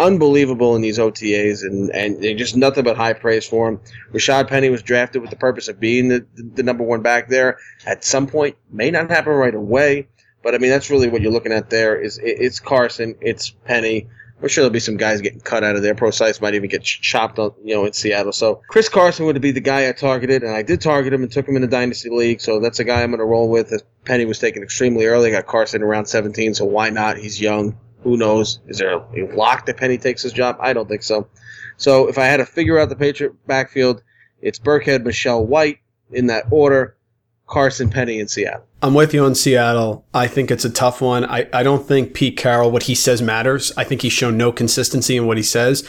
[0.00, 3.80] unbelievable in these OTAs, and and just nothing but high praise for him.
[4.12, 7.58] Rashad Penny was drafted with the purpose of being the, the number one back there.
[7.86, 10.08] At some point, may not happen right away,
[10.42, 12.00] but I mean that's really what you're looking at there.
[12.00, 14.08] Is it, it's Carson, it's Penny.
[14.42, 15.94] I'm sure there'll be some guys getting cut out of there.
[15.94, 18.32] Pro might even get chopped on, you know, in Seattle.
[18.32, 21.30] So Chris Carson would be the guy I targeted, and I did target him and
[21.30, 22.40] took him in the dynasty league.
[22.40, 23.70] So that's a guy I'm going to roll with.
[24.04, 25.28] Penny was taken extremely early.
[25.28, 27.18] I got Carson around 17, so why not?
[27.18, 27.78] He's young.
[28.02, 28.60] Who knows?
[28.66, 30.56] Is there a lock that Penny takes his job?
[30.58, 31.28] I don't think so.
[31.76, 34.02] So if I had to figure out the Patriot backfield,
[34.40, 36.96] it's Burkhead, Michel White in that order,
[37.50, 38.64] Carson Penny in Seattle.
[38.80, 40.06] I'm with you on Seattle.
[40.14, 41.24] I think it's a tough one.
[41.24, 43.72] I, I don't think Pete Carroll, what he says matters.
[43.76, 45.86] I think he's shown no consistency in what he says.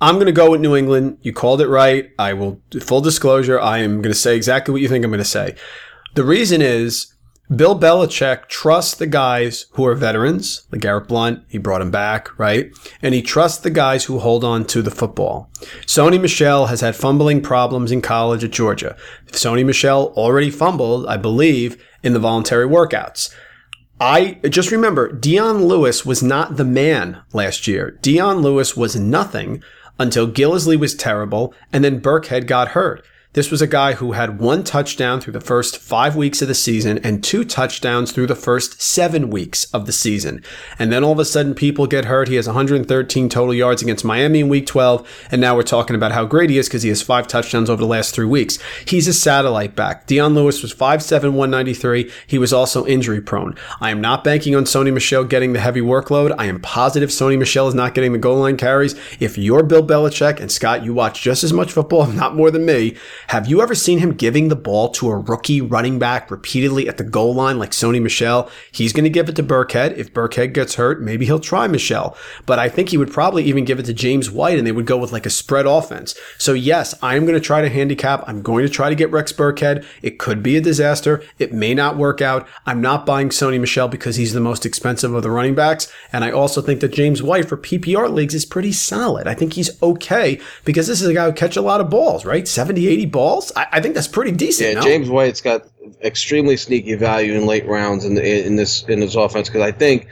[0.00, 1.18] I'm going to go with New England.
[1.22, 2.10] You called it right.
[2.18, 5.18] I will, full disclosure, I am going to say exactly what you think I'm going
[5.18, 5.56] to say.
[6.14, 7.12] The reason is
[7.54, 12.36] Bill Belichick trusts the guys who are veterans, like Garrett Blunt, he brought him back,
[12.38, 12.72] right?
[13.00, 15.48] And he trusts the guys who hold on to the football.
[15.82, 18.96] Sony Michel has had fumbling problems in college at Georgia.
[19.28, 23.32] Sony Michel already fumbled, I believe, in the voluntary workouts.
[24.00, 27.92] I just remember Dion Lewis was not the man last year.
[28.02, 29.62] Dion Lewis was nothing
[29.98, 33.04] until Gillislee was terrible and then Burkhead got hurt.
[33.36, 36.54] This was a guy who had one touchdown through the first five weeks of the
[36.54, 40.42] season and two touchdowns through the first seven weeks of the season.
[40.78, 42.28] And then all of a sudden people get hurt.
[42.28, 45.06] He has 113 total yards against Miami in week 12.
[45.30, 47.78] And now we're talking about how great he is because he has five touchdowns over
[47.78, 48.58] the last three weeks.
[48.86, 50.06] He's a satellite back.
[50.06, 52.10] Dion Lewis was 5'7", 193.
[52.26, 53.54] He was also injury prone.
[53.82, 56.34] I am not banking on Sony Michel getting the heavy workload.
[56.38, 58.94] I am positive Sony Michel is not getting the goal line carries.
[59.20, 62.64] If you're Bill Belichick and Scott, you watch just as much football, not more than
[62.64, 62.96] me.
[63.28, 66.96] Have you ever seen him giving the ball to a rookie running back repeatedly at
[66.96, 68.48] the goal line like Sony Michel?
[68.70, 69.96] He's going to give it to Burkhead.
[69.96, 72.16] If Burkhead gets hurt, maybe he'll try Michel.
[72.46, 74.86] But I think he would probably even give it to James White and they would
[74.86, 76.14] go with like a spread offense.
[76.38, 78.22] So yes, I'm going to try to handicap.
[78.28, 79.84] I'm going to try to get Rex Burkhead.
[80.02, 81.20] It could be a disaster.
[81.40, 82.46] It may not work out.
[82.64, 85.92] I'm not buying Sony Michel because he's the most expensive of the running backs.
[86.12, 89.26] And I also think that James White for PPR leagues is pretty solid.
[89.26, 92.24] I think he's okay because this is a guy who catch a lot of balls,
[92.24, 92.46] right?
[92.46, 93.50] 70, 80 balls.
[93.56, 94.68] I, I think that's pretty decent.
[94.68, 94.82] Yeah, no?
[94.82, 95.66] James White's got
[96.02, 99.72] extremely sneaky value in late rounds in the, in this in this offense because I
[99.72, 100.06] think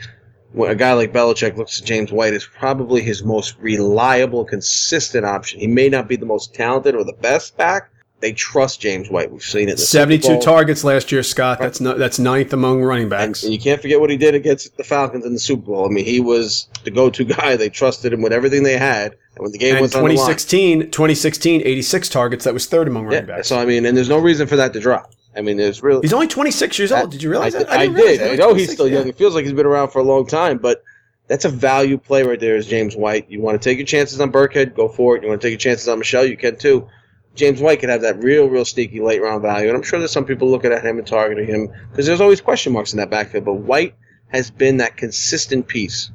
[0.53, 5.27] when a guy like Belichick looks at James White is probably his most reliable, consistent
[5.27, 5.61] option.
[5.61, 7.91] He may not be the most talented or the best back.
[8.21, 9.31] They trust James White.
[9.31, 9.79] We've seen it.
[9.79, 11.59] Seventy-two targets last year, Scott.
[11.59, 13.43] That's no, that's ninth among running backs.
[13.43, 15.85] And, and you can't forget what he did against the Falcons in the Super Bowl.
[15.85, 17.57] I mean, he was the go-to guy.
[17.57, 19.13] They trusted him with everything they had.
[19.35, 22.45] And when the game and was 2016, 2016, 86 targets.
[22.45, 23.49] That was third among running yeah, backs.
[23.49, 25.13] So I mean, and there's no reason for that to drop.
[25.37, 26.03] I mean, there's really.
[26.03, 27.11] He's only 26 years old.
[27.11, 27.71] Did you realize I, that?
[27.71, 28.23] I, I did.
[28.23, 29.09] I know he's still young.
[29.09, 30.83] It feels like he's been around for a long time, but
[31.27, 32.57] that's a value play right there.
[32.57, 33.31] Is James White?
[33.31, 34.75] You want to take your chances on Burkhead?
[34.75, 35.23] Go for it.
[35.23, 36.25] You want to take your chances on Michel?
[36.25, 36.89] You can too.
[37.35, 40.13] James White could have that real, real sneaky late round value, and I'm sure there's
[40.13, 43.11] some people looking at him and targeting him because there's always question marks in that
[43.11, 43.45] backfield.
[43.45, 43.95] But White
[44.29, 46.11] has been that consistent piece.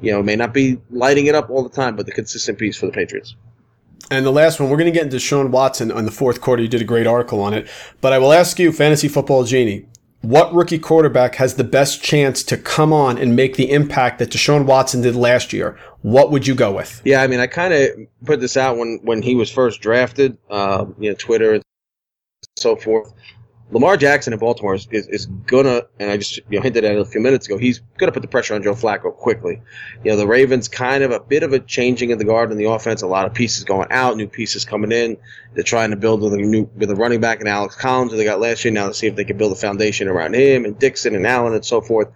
[0.00, 2.76] You know, may not be lighting it up all the time, but the consistent piece
[2.76, 3.36] for the Patriots.
[4.10, 6.62] And the last one, we're going to get into Deshaun Watson on the fourth quarter.
[6.62, 7.68] You did a great article on it.
[8.00, 9.86] But I will ask you, Fantasy Football Genie,
[10.22, 14.30] what rookie quarterback has the best chance to come on and make the impact that
[14.30, 15.78] Deshaun Watson did last year?
[16.02, 17.02] What would you go with?
[17.04, 17.90] Yeah, I mean, I kind of
[18.24, 21.62] put this out when, when he was first drafted, uh, you know, Twitter and
[22.56, 23.12] so forth.
[23.72, 26.94] Lamar Jackson in Baltimore is, is, is, gonna, and I just you know hinted at
[26.94, 27.56] it a few minutes ago.
[27.56, 29.62] He's gonna put the pressure on Joe Flacco quickly.
[30.04, 32.58] You know the Ravens kind of a bit of a changing in the guard in
[32.58, 33.00] the offense.
[33.00, 35.16] A lot of pieces going out, new pieces coming in.
[35.54, 38.18] They're trying to build with a new with a running back and Alex Collins that
[38.18, 38.74] they got last year.
[38.74, 41.54] Now to see if they can build a foundation around him and Dixon and Allen
[41.54, 42.08] and so forth.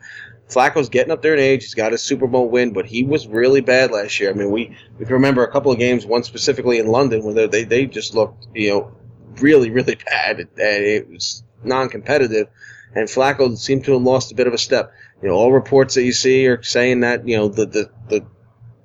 [0.51, 1.65] Flacco's getting up there in age.
[1.65, 4.31] He's got his Super Bowl win, but he was really bad last year.
[4.31, 7.49] I mean, we we can remember a couple of games, one specifically in London, where
[7.49, 8.93] they they just looked you know
[9.41, 10.41] really really bad.
[10.41, 12.49] It, it was non-competitive,
[12.95, 14.93] and Flacco seemed to have lost a bit of a step.
[15.23, 18.27] You know, all reports that you see are saying that you know the the the,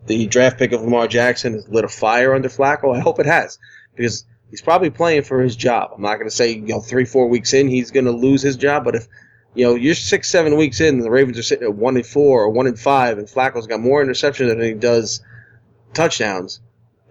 [0.08, 2.96] the draft pick of Lamar Jackson has lit a fire under Flacco.
[2.96, 3.60] I hope it has
[3.96, 5.92] because he's probably playing for his job.
[5.96, 8.42] I'm not going to say you know three four weeks in he's going to lose
[8.42, 9.08] his job, but if
[9.54, 12.06] you know you're six seven weeks in and the Ravens are sitting at one and
[12.06, 15.22] four or one and five, and Flacco's got more interceptions than he does
[15.94, 16.62] touchdowns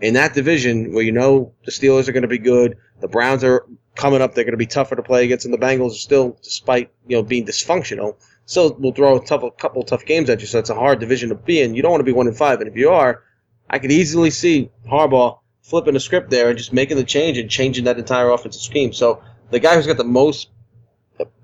[0.01, 3.44] in that division where you know the Steelers are going to be good, the Browns
[3.44, 3.66] are
[4.01, 4.35] coming up.
[4.35, 7.17] They're going to be tougher to play against, and the Bengals are still, despite you
[7.17, 10.47] know being dysfunctional, still will throw a, tough, a couple tough games at you.
[10.47, 11.75] So it's a hard division to be in.
[11.75, 13.23] You don't want to be one in five, and if you are,
[13.69, 17.51] I could easily see Harbaugh flipping the script there and just making the change and
[17.51, 18.93] changing that entire offensive scheme.
[18.93, 20.49] So the guy who's got the most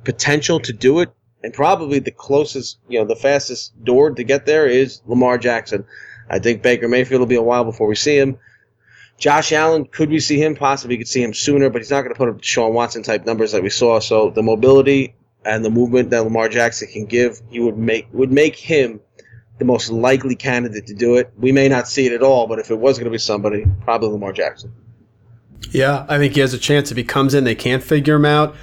[0.04, 1.10] potential to do it
[1.44, 5.84] and probably the closest, you know, the fastest door to get there is Lamar Jackson.
[6.28, 8.38] I think Baker Mayfield will be a while before we see him.
[9.18, 10.54] Josh Allen, could we see him?
[10.54, 13.24] Possibly, could see him sooner, but he's not going to put up Deshaun Watson type
[13.24, 13.98] numbers that we saw.
[13.98, 18.32] So the mobility and the movement that Lamar Jackson can give, he would make would
[18.32, 19.00] make him
[19.58, 21.32] the most likely candidate to do it.
[21.38, 23.64] We may not see it at all, but if it was going to be somebody,
[23.82, 24.72] probably Lamar Jackson.
[25.70, 27.44] Yeah, I think he has a chance if he comes in.
[27.44, 28.54] They can't figure him out.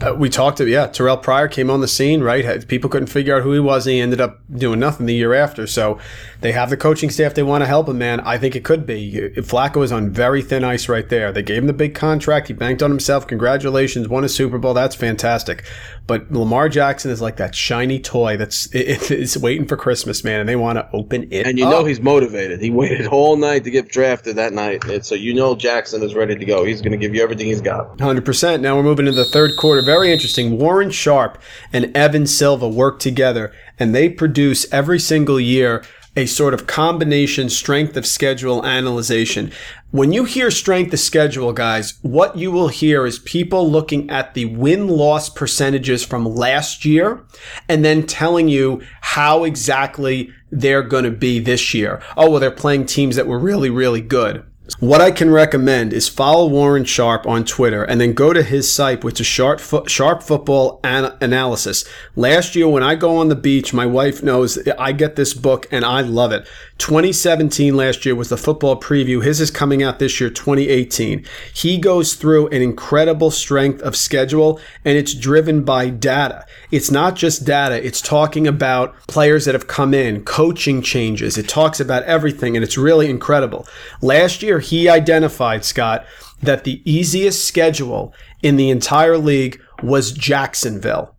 [0.00, 2.66] Uh, we talked to yeah, Terrelle Pryor came on the scene, right?
[2.68, 5.34] People couldn't figure out who he was, and he ended up doing nothing the year
[5.34, 5.66] after.
[5.66, 5.98] So
[6.40, 7.34] they have the coaching staff.
[7.34, 8.20] They want to help him, man.
[8.20, 9.32] I think it could be.
[9.38, 11.32] Flacco is on very thin ice right there.
[11.32, 12.48] They gave him the big contract.
[12.48, 13.26] He banked on himself.
[13.26, 14.74] Congratulations, won a Super Bowl.
[14.74, 15.64] That's fantastic.
[16.06, 20.40] But Lamar Jackson is like that shiny toy that's it, it's waiting for Christmas, man,
[20.40, 21.46] and they want to open it.
[21.46, 21.72] And you up.
[21.72, 22.60] know he's motivated.
[22.60, 26.14] He waited all night to get drafted that night, and so you know Jackson is
[26.14, 26.64] ready to go.
[26.64, 28.00] He's going to give you everything he's got.
[28.00, 28.62] Hundred percent.
[28.62, 29.71] Now we're moving to the third quarter.
[29.80, 30.58] Very interesting.
[30.58, 31.38] Warren Sharp
[31.72, 35.82] and Evan Silva work together, and they produce every single year
[36.14, 39.50] a sort of combination strength of schedule analyzation.
[39.92, 44.34] When you hear strength of schedule, guys, what you will hear is people looking at
[44.34, 47.24] the win loss percentages from last year
[47.68, 52.02] and then telling you how exactly they're going to be this year.
[52.16, 54.44] Oh, well, they're playing teams that were really, really good.
[54.78, 58.72] What I can recommend is follow Warren Sharp on Twitter and then go to his
[58.72, 61.84] site, which is Sharp, Fo- Sharp Football An- Analysis.
[62.14, 65.66] Last year, when I go on the beach, my wife knows I get this book
[65.72, 66.46] and I love it.
[66.82, 69.22] 2017 last year was the football preview.
[69.22, 71.24] His is coming out this year, 2018.
[71.54, 76.44] He goes through an incredible strength of schedule and it's driven by data.
[76.72, 81.38] It's not just data, it's talking about players that have come in, coaching changes.
[81.38, 83.64] It talks about everything and it's really incredible.
[84.00, 86.04] Last year, he identified, Scott,
[86.42, 91.11] that the easiest schedule in the entire league was Jacksonville.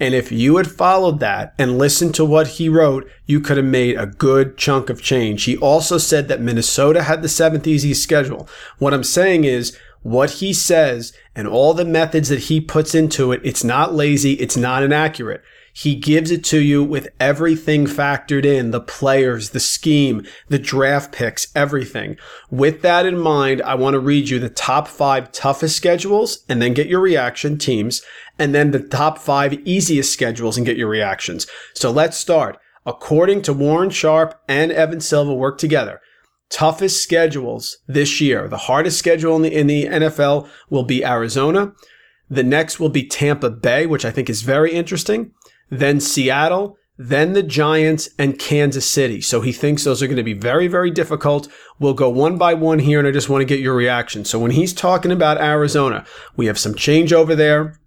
[0.00, 3.66] And if you had followed that and listened to what he wrote, you could have
[3.66, 5.44] made a good chunk of change.
[5.44, 8.48] He also said that Minnesota had the seventh easiest schedule.
[8.78, 13.32] What I'm saying is, what he says and all the methods that he puts into
[13.32, 15.42] it, it's not lazy, it's not inaccurate.
[15.76, 21.10] He gives it to you with everything factored in the players, the scheme, the draft
[21.10, 22.16] picks, everything.
[22.48, 26.62] With that in mind, I want to read you the top five toughest schedules and
[26.62, 28.02] then get your reaction teams,
[28.38, 31.48] and then the top five easiest schedules and get your reactions.
[31.74, 32.56] So let's start.
[32.86, 36.00] According to Warren Sharp and Evan Silva work together,
[36.50, 38.46] toughest schedules this year.
[38.46, 41.72] The hardest schedule in the, in the NFL will be Arizona.
[42.30, 45.32] The next will be Tampa Bay, which I think is very interesting
[45.78, 49.20] then Seattle, then the Giants and Kansas City.
[49.20, 51.48] So he thinks those are going to be very, very difficult.
[51.78, 54.24] We'll go one by one here, and I just want to get your reaction.
[54.24, 56.06] So when he's talking about Arizona,
[56.36, 57.80] we have some change over there.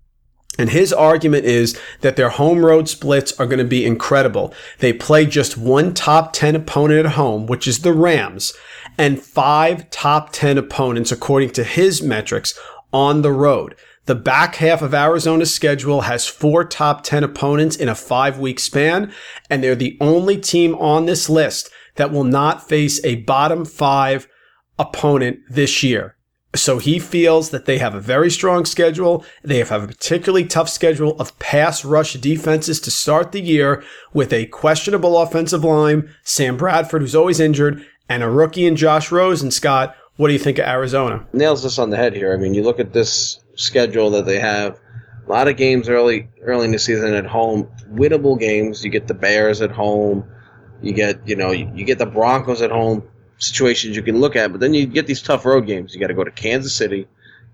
[0.60, 4.54] And his argument is that their home road splits are going to be incredible.
[4.80, 8.54] They play just one top 10 opponent at home, which is the Rams,
[8.98, 12.60] and five top 10 opponents, according to his metrics,
[12.92, 13.76] on the road.
[14.08, 18.58] The back half of Arizona's schedule has four top 10 opponents in a five week
[18.58, 19.12] span,
[19.50, 24.30] and they're the only team on this list that will not face a bottom five
[24.80, 26.16] opponent this year.
[26.56, 29.26] So he feels that they have a very strong schedule.
[29.44, 34.32] They have a particularly tough schedule of pass rush defenses to start the year with
[34.32, 39.52] a questionable offensive line, Sam Bradford, who's always injured, and a rookie in Josh Rosen.
[39.52, 41.28] Scott, what do you think of Arizona?
[41.34, 42.34] Nails this on the head here.
[42.34, 44.80] I mean, you look at this schedule that they have.
[45.28, 48.84] A lot of games early early in the season at home, winnable games.
[48.86, 50.26] You get the Bears at home,
[50.82, 53.04] you get you know you, you get the Broncos at home.
[53.40, 55.94] Situations you can look at, but then you get these tough road games.
[55.94, 57.08] You got to go to Kansas City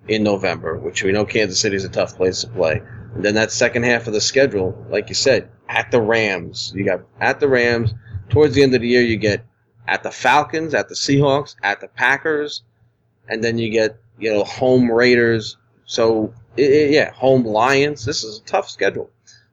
[0.07, 2.81] in November, which we know Kansas City is a tough place to play.
[3.15, 6.71] And then that second half of the schedule, like you said, at the Rams.
[6.75, 7.93] You got at the Rams.
[8.29, 9.45] Towards the end of the year, you get
[9.87, 12.63] at the Falcons, at the Seahawks, at the Packers,
[13.27, 18.05] and then you get you know home Raiders, so it, it, yeah, home Lions.
[18.05, 19.09] This is a tough schedule,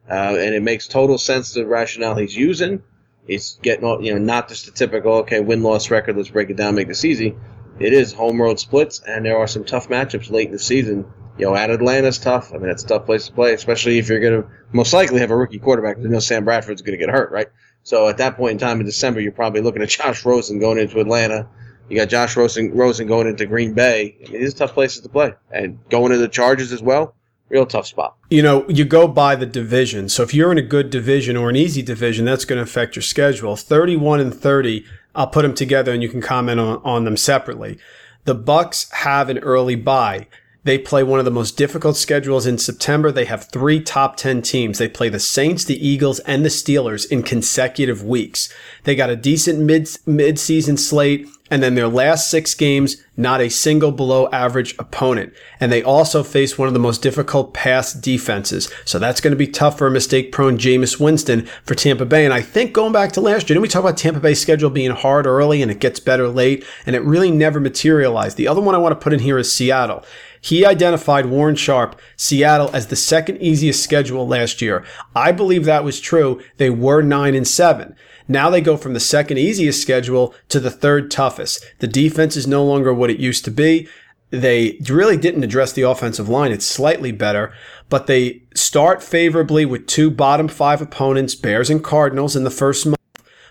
[0.08, 2.82] uh, and it makes total sense the rationale he's using.
[3.26, 6.16] He's getting you know not just the typical okay win loss record.
[6.16, 7.36] Let's break it down, make this easy.
[7.78, 11.10] It is home road splits, and there are some tough matchups late in the season.
[11.38, 12.52] You know, at Atlanta's tough.
[12.52, 15.20] I mean, it's a tough place to play, especially if you're going to most likely
[15.20, 15.96] have a rookie quarterback.
[15.96, 17.48] You know, Sam Bradford's going to get hurt, right?
[17.82, 20.78] So at that point in time in December, you're probably looking at Josh Rosen going
[20.78, 21.48] into Atlanta
[21.90, 24.16] you got Josh Rosen, Rosen going into Green Bay.
[24.24, 25.35] I mean, these are tough places to play.
[25.50, 27.14] And going to the Chargers as well,
[27.48, 28.16] real tough spot.
[28.31, 30.09] You know, you go by the division.
[30.09, 32.94] So if you're in a good division or an easy division, that's going to affect
[32.94, 33.57] your schedule.
[33.57, 34.85] 31 and 30,
[35.16, 37.76] I'll put them together and you can comment on, on them separately.
[38.24, 40.29] The Bucks have an early bye.
[40.62, 43.11] They play one of the most difficult schedules in September.
[43.11, 44.79] They have three top 10 teams.
[44.79, 48.53] They play the Saints, the Eagles, and the Steelers in consecutive weeks.
[48.85, 53.50] They got a decent mid, mid-season slate and then their last six games, not a
[53.50, 55.32] single below average opponent.
[55.58, 58.72] And they also face one of the most difficult pass defenses.
[58.84, 62.24] So that's going to be tough for a mistake prone Jameis Winston for Tampa Bay.
[62.24, 64.70] And I think going back to last year, didn't we talk about Tampa Bay's schedule
[64.70, 66.64] being hard early and it gets better late?
[66.86, 68.36] And it really never materialized.
[68.36, 70.05] The other one I want to put in here is Seattle.
[70.41, 74.84] He identified Warren Sharp, Seattle, as the second easiest schedule last year.
[75.14, 76.41] I believe that was true.
[76.57, 77.95] They were nine and seven.
[78.26, 81.64] Now they go from the second easiest schedule to the third toughest.
[81.80, 83.88] The defense is no longer what it used to be.
[84.30, 86.53] They really didn't address the offensive line.
[86.53, 87.53] It's slightly better,
[87.88, 92.86] but they start favorably with two bottom five opponents, Bears and Cardinals in the first
[92.86, 92.97] month.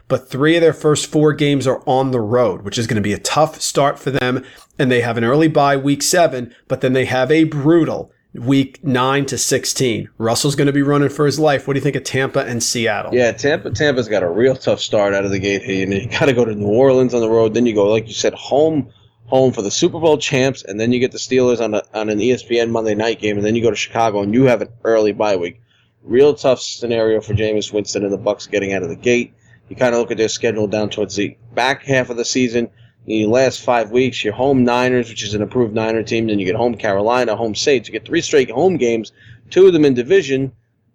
[0.08, 3.02] But three of their first four games are on the road, which is going to
[3.02, 4.44] be a tough start for them.
[4.80, 8.84] And they have an early bye week seven, but then they have a brutal week
[8.84, 10.10] nine to 16.
[10.18, 11.68] Russell's going to be running for his life.
[11.68, 13.14] What do you think of Tampa and Seattle?
[13.14, 13.72] Yeah, Tampa.
[13.72, 15.76] Tampa's got a real tough start out of the gate here.
[15.76, 17.54] You, know, you got to go to New Orleans on the road.
[17.54, 18.90] Then you go, like you said, home,
[19.26, 22.10] home for the Super Bowl champs, and then you get the Steelers on a, on
[22.10, 24.70] an ESPN Monday night game, and then you go to Chicago and you have an
[24.84, 25.62] early bye week.
[26.04, 29.34] Real tough scenario for Jameis Winston and the Bucks getting out of the gate.
[29.68, 32.70] You kind of look at their schedule down towards the back half of the season
[33.10, 36.28] the last five weeks, you're home Niners, which is an improved Niner team.
[36.28, 37.90] Then you get home Carolina, home Saints.
[37.90, 39.12] You get three straight home games,
[39.50, 40.52] two of them in division,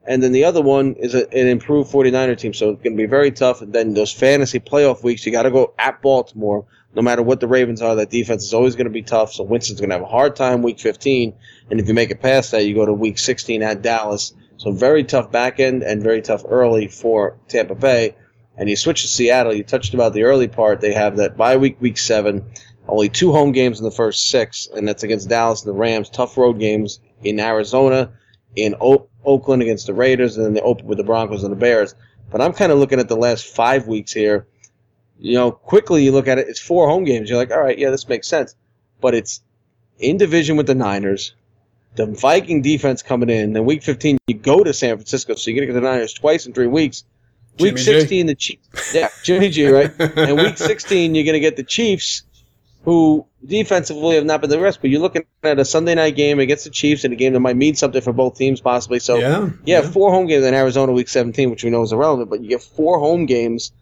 [0.06, 2.54] and then the other one is a, an improved 49er team.
[2.54, 3.62] So it's going to be very tough.
[3.62, 6.64] And then those fantasy playoff weeks, you got to go at Baltimore.
[6.94, 9.32] No matter what the Ravens are, that defense is always going to be tough.
[9.32, 11.34] So Winston's going to have a hard time week 15.
[11.68, 14.32] And if you make it past that, you go to week 16 at Dallas.
[14.58, 18.14] So very tough back end and very tough early for Tampa Bay
[18.57, 20.80] and you switch to Seattle, you touched about the early part.
[20.80, 22.44] They have that bye week, week seven,
[22.88, 26.09] only two home games in the first six, and that's against Dallas and the Rams.
[26.11, 28.12] Tough road games in Arizona,
[28.57, 31.57] in o- Oakland against the Raiders, and then they open with the Broncos and the
[31.57, 31.94] Bears.
[32.30, 34.46] But I'm kind of looking at the last five weeks here.
[35.18, 37.30] You know, quickly you look at it, it's four home games.
[37.30, 38.55] You're like, all right, yeah, this makes sense.
[39.00, 39.40] But it's
[39.98, 41.34] in division with the Niners,
[41.94, 43.52] the Viking defense coming in.
[43.52, 46.12] Then week 15, you go to San Francisco, so you're going to get the Niners
[46.12, 47.05] twice in three weeks.
[47.59, 48.22] Week 16, G.
[48.22, 48.94] the Chiefs.
[48.94, 49.92] Yeah, Jimmy G, right?
[49.98, 52.22] and week 16, you're going to get the Chiefs,
[52.84, 54.80] who defensively have not been the rest.
[54.80, 57.40] But you're looking at a Sunday night game against the Chiefs in a game that
[57.40, 58.98] might mean something for both teams, possibly.
[58.98, 59.90] So, yeah, yeah, yeah.
[59.90, 62.30] four home games in Arizona week 17, which we know is irrelevant.
[62.30, 63.72] But you get four home games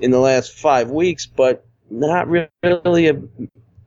[0.00, 3.14] in the last five weeks, but not really a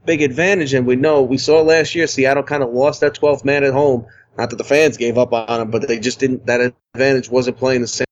[0.05, 0.73] big advantage.
[0.73, 3.73] And we know we saw last year Seattle kind of lost that 12th man at
[3.73, 4.05] home.
[4.37, 6.45] Not that the fans gave up on them, but they just didn't.
[6.45, 8.05] That advantage wasn't playing the same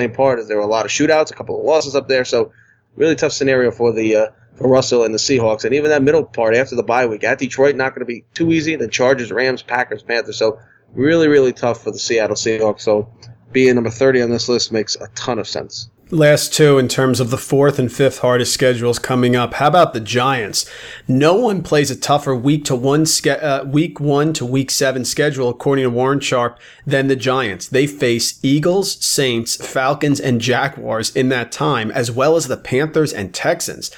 [0.00, 2.24] same part as there were a lot of shootouts, a couple of losses up there.
[2.24, 2.52] So
[2.96, 4.26] really tough scenario for the uh,
[4.56, 5.64] for Russell and the Seahawks.
[5.64, 8.24] And even that middle part after the bye week at Detroit, not going to be
[8.34, 8.76] too easy.
[8.76, 10.38] The Chargers, Rams, Packers, Panthers.
[10.38, 10.58] So
[10.92, 12.80] really, really tough for the Seattle Seahawks.
[12.80, 13.12] So
[13.52, 17.20] being number 30 on this list makes a ton of sense last two in terms
[17.20, 19.54] of the fourth and fifth hardest schedules coming up.
[19.54, 20.68] How about the Giants?
[21.06, 25.04] No one plays a tougher week to one ske- uh, week one to week seven
[25.04, 27.68] schedule, according to Warren Sharp, than the Giants.
[27.68, 33.12] They face Eagles, Saints, Falcons, and Jaguars in that time, as well as the Panthers
[33.12, 33.90] and Texans.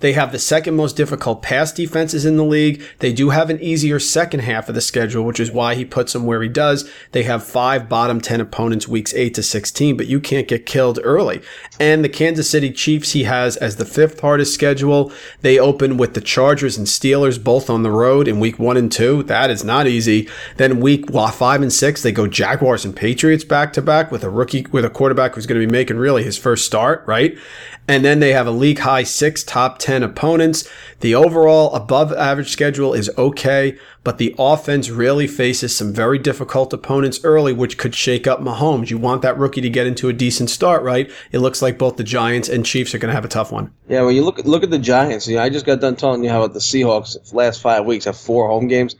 [0.00, 2.82] They have the second most difficult pass defenses in the league.
[2.98, 6.12] They do have an easier second half of the schedule, which is why he puts
[6.12, 6.90] them where he does.
[7.12, 10.98] They have five bottom 10 opponents weeks 8 to 16, but you can't get killed
[11.02, 11.42] early.
[11.80, 15.12] And the Kansas City Chiefs he has as the fifth hardest schedule.
[15.40, 18.90] They open with the Chargers and Steelers both on the road in week 1 and
[18.90, 19.24] 2.
[19.24, 20.28] That is not easy.
[20.56, 24.30] Then week 5 and 6, they go Jaguars and Patriots back to back with a
[24.30, 27.36] rookie with a quarterback who's going to be making really his first start, right?
[27.88, 30.68] And then they have a league high six top 10 opponents.
[31.00, 36.70] The overall above average schedule is okay, but the offense really faces some very difficult
[36.74, 38.90] opponents early, which could shake up Mahomes.
[38.90, 41.10] You want that rookie to get into a decent start, right?
[41.32, 43.72] It looks like both the Giants and Chiefs are going to have a tough one.
[43.88, 46.22] Yeah, when you look look at the Giants, you know, I just got done telling
[46.22, 48.96] you how about the Seahawks last five weeks have four home games.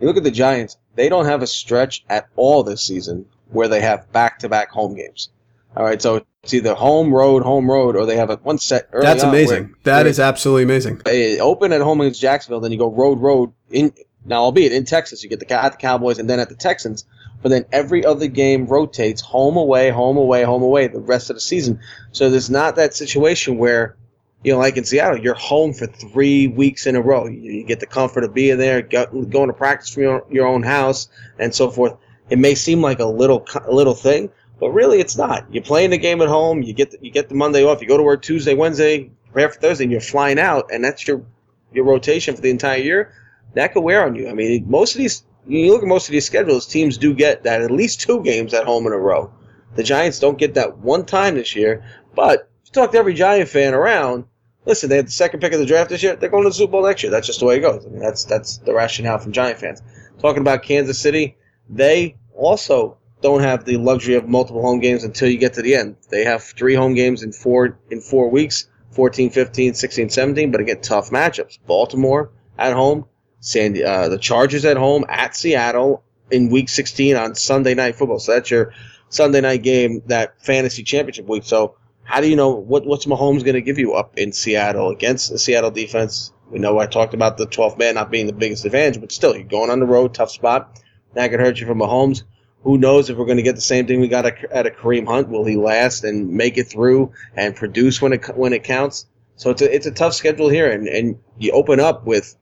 [0.00, 3.68] You look at the Giants, they don't have a stretch at all this season where
[3.68, 5.28] they have back to back home games.
[5.76, 8.88] All right, so it's either home road, home road, or they have a one set.
[8.92, 9.74] That's amazing.
[9.84, 11.02] That is absolutely amazing.
[11.40, 13.92] Open at home against Jacksonville, then you go road, road in
[14.24, 17.04] now, albeit in Texas, you get the at the Cowboys and then at the Texans.
[17.42, 21.36] But then every other game rotates home away, home away, home away the rest of
[21.36, 21.80] the season.
[22.12, 23.96] So there's not that situation where
[24.42, 27.26] you know, like in Seattle, you're home for three weeks in a row.
[27.26, 31.08] You, get the comfort of being there, going to practice from your, your own house,
[31.38, 31.96] and so forth.
[32.30, 35.52] It may seem like a little a little thing, but really, it's not.
[35.52, 36.62] You're playing the game at home.
[36.62, 37.80] You get the, you get the Monday off.
[37.80, 41.08] You go to work Tuesday, Wednesday, prepare for Thursday, and you're flying out, and that's
[41.08, 41.24] your
[41.72, 43.14] your rotation for the entire year.
[43.54, 44.28] That could wear on you.
[44.28, 47.44] I mean, most of these you look at most of these schedules, teams do get
[47.44, 49.32] that at least two games at home in a row.
[49.74, 51.84] The Giants don't get that one time this year,
[52.14, 54.24] but if you talk to every Giant fan around,
[54.66, 56.16] listen, they had the second pick of the draft this year.
[56.16, 57.10] They're going to the Super Bowl next year.
[57.10, 57.86] That's just the way it goes.
[57.86, 59.82] I mean, that's that's the rationale from Giant fans.
[60.20, 61.36] Talking about Kansas City,
[61.68, 65.74] they also don't have the luxury of multiple home games until you get to the
[65.74, 65.96] end.
[66.08, 70.60] They have three home games in four in four weeks, 14, 15, 16, 17, but
[70.60, 71.58] again, tough matchups.
[71.66, 73.06] Baltimore at home,
[73.40, 78.18] uh, the Chargers at home, at Seattle in week 16 on Sunday Night Football.
[78.18, 78.72] So that's your
[79.08, 81.44] Sunday night game, that fantasy championship week.
[81.44, 84.90] So how do you know what what's Mahomes going to give you up in Seattle
[84.90, 86.32] against the Seattle defense?
[86.50, 89.36] We know I talked about the 12th man not being the biggest advantage, but still,
[89.36, 90.80] you're going on the road, tough spot.
[91.14, 92.24] That could hurt you from Mahomes.
[92.62, 95.06] Who knows if we're going to get the same thing we got at a Kareem
[95.06, 95.28] Hunt?
[95.28, 99.06] Will he last and make it through and produce when it when it counts?
[99.36, 102.36] So it's a it's a tough schedule here, and, and you open up with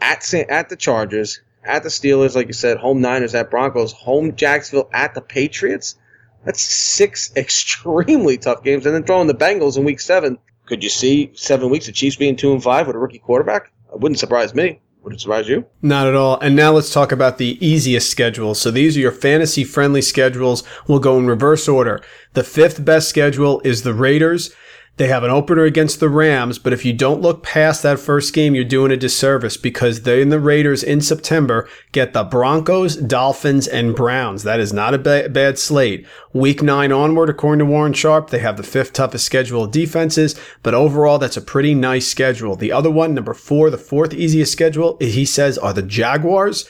[0.00, 4.34] at at the Chargers, at the Steelers, like you said, home Niners, at Broncos, home
[4.34, 5.96] Jacksonville, at the Patriots.
[6.46, 10.38] That's six extremely tough games, and then throwing the Bengals in Week Seven.
[10.64, 13.72] Could you see seven weeks of Chiefs being two and five with a rookie quarterback?
[13.92, 14.80] It wouldn't surprise me.
[15.02, 15.66] Would it surprise you?
[15.80, 16.38] Not at all.
[16.40, 18.60] And now let's talk about the easiest schedules.
[18.60, 20.62] So these are your fantasy friendly schedules.
[20.86, 22.02] We'll go in reverse order.
[22.34, 24.54] The fifth best schedule is the Raiders.
[24.96, 28.34] They have an opener against the Rams, but if you don't look past that first
[28.34, 32.96] game, you're doing a disservice because they and the Raiders in September get the Broncos,
[32.96, 34.42] Dolphins, and Browns.
[34.42, 36.06] That is not a ba- bad slate.
[36.34, 40.38] Week nine onward, according to Warren Sharp, they have the fifth toughest schedule of defenses,
[40.62, 42.54] but overall, that's a pretty nice schedule.
[42.54, 46.68] The other one, number four, the fourth easiest schedule, he says, are the Jaguars.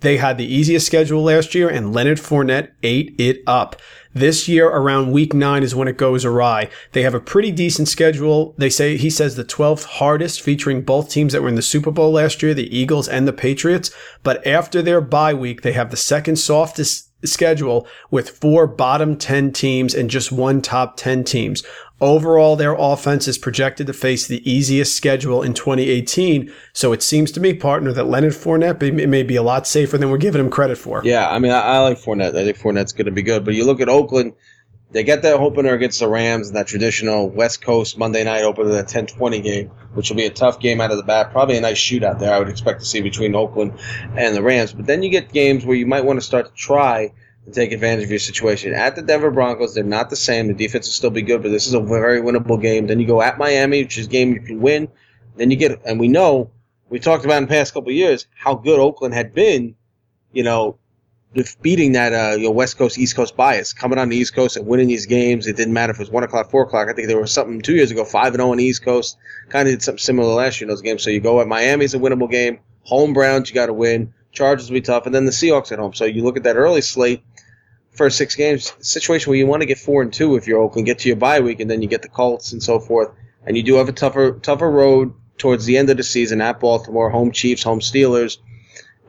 [0.00, 3.76] They had the easiest schedule last year, and Leonard Fournette ate it up.
[4.12, 6.68] This year, around week nine is when it goes awry.
[6.92, 8.54] They have a pretty decent schedule.
[8.58, 11.90] They say, he says the 12th hardest, featuring both teams that were in the Super
[11.90, 13.90] Bowl last year, the Eagles and the Patriots.
[14.22, 19.52] But after their bye week, they have the second softest schedule with four bottom 10
[19.52, 21.62] teams and just one top 10 teams.
[22.00, 26.50] Overall, their offense is projected to face the easiest schedule in 2018.
[26.72, 29.98] So it seems to me, partner, that Leonard Fournette may, may be a lot safer
[29.98, 31.02] than we're giving him credit for.
[31.04, 32.34] Yeah, I mean, I, I like Fournette.
[32.36, 33.44] I think Fournette's going to be good.
[33.44, 34.32] But you look at Oakland,
[34.92, 38.70] they get that opener against the Rams and that traditional West Coast Monday night opener,
[38.70, 41.30] that 10 20 game, which will be a tough game out of the bat.
[41.30, 43.78] Probably a nice shootout there, I would expect to see between Oakland
[44.16, 44.72] and the Rams.
[44.72, 47.12] But then you get games where you might want to start to try
[47.46, 48.74] and take advantage of your situation.
[48.74, 50.48] At the Denver Broncos, they're not the same.
[50.48, 52.88] The defense will still be good, but this is a very winnable game.
[52.88, 54.88] Then you go at Miami, which is a game you can win.
[55.36, 56.50] Then you get, and we know,
[56.88, 59.76] we talked about in the past couple years how good Oakland had been,
[60.32, 60.79] you know,
[61.34, 64.34] with beating that uh, you know West Coast East Coast bias, coming on the East
[64.34, 65.46] Coast and winning these games.
[65.46, 66.88] It didn't matter if it was one o'clock, four o'clock.
[66.88, 68.82] I think there was something two years ago, five and zero oh on the East
[68.84, 69.16] Coast.
[69.48, 71.02] Kind of did something similar last year in those games.
[71.02, 72.60] So you go at Miami's a winnable game.
[72.84, 74.14] Home Browns, you got to win.
[74.32, 75.92] Chargers will be tough, and then the Seahawks at home.
[75.92, 77.22] So you look at that early slate
[77.92, 80.86] first six games, situation where you want to get four and two if you're Oakland,
[80.86, 83.10] get to your bye week, and then you get the Colts and so forth.
[83.44, 86.60] And you do have a tougher tougher road towards the end of the season at
[86.60, 88.38] Baltimore, home Chiefs, home Steelers,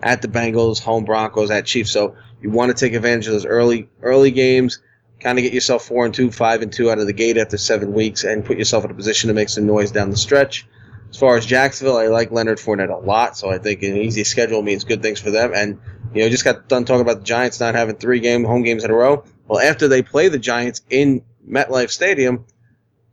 [0.01, 1.91] at the Bengals, home Broncos, at Chiefs.
[1.91, 4.79] So you want to take advantage of those early early games,
[5.19, 7.57] kind of get yourself four and two, five and two out of the gate after
[7.57, 10.67] seven weeks, and put yourself in a position to make some noise down the stretch.
[11.09, 14.23] As far as Jacksonville, I like Leonard Fournette a lot, so I think an easy
[14.23, 15.51] schedule means good things for them.
[15.53, 15.79] And
[16.13, 18.83] you know, just got done talking about the Giants not having three game home games
[18.83, 19.25] in a row.
[19.47, 22.45] Well, after they play the Giants in MetLife Stadium,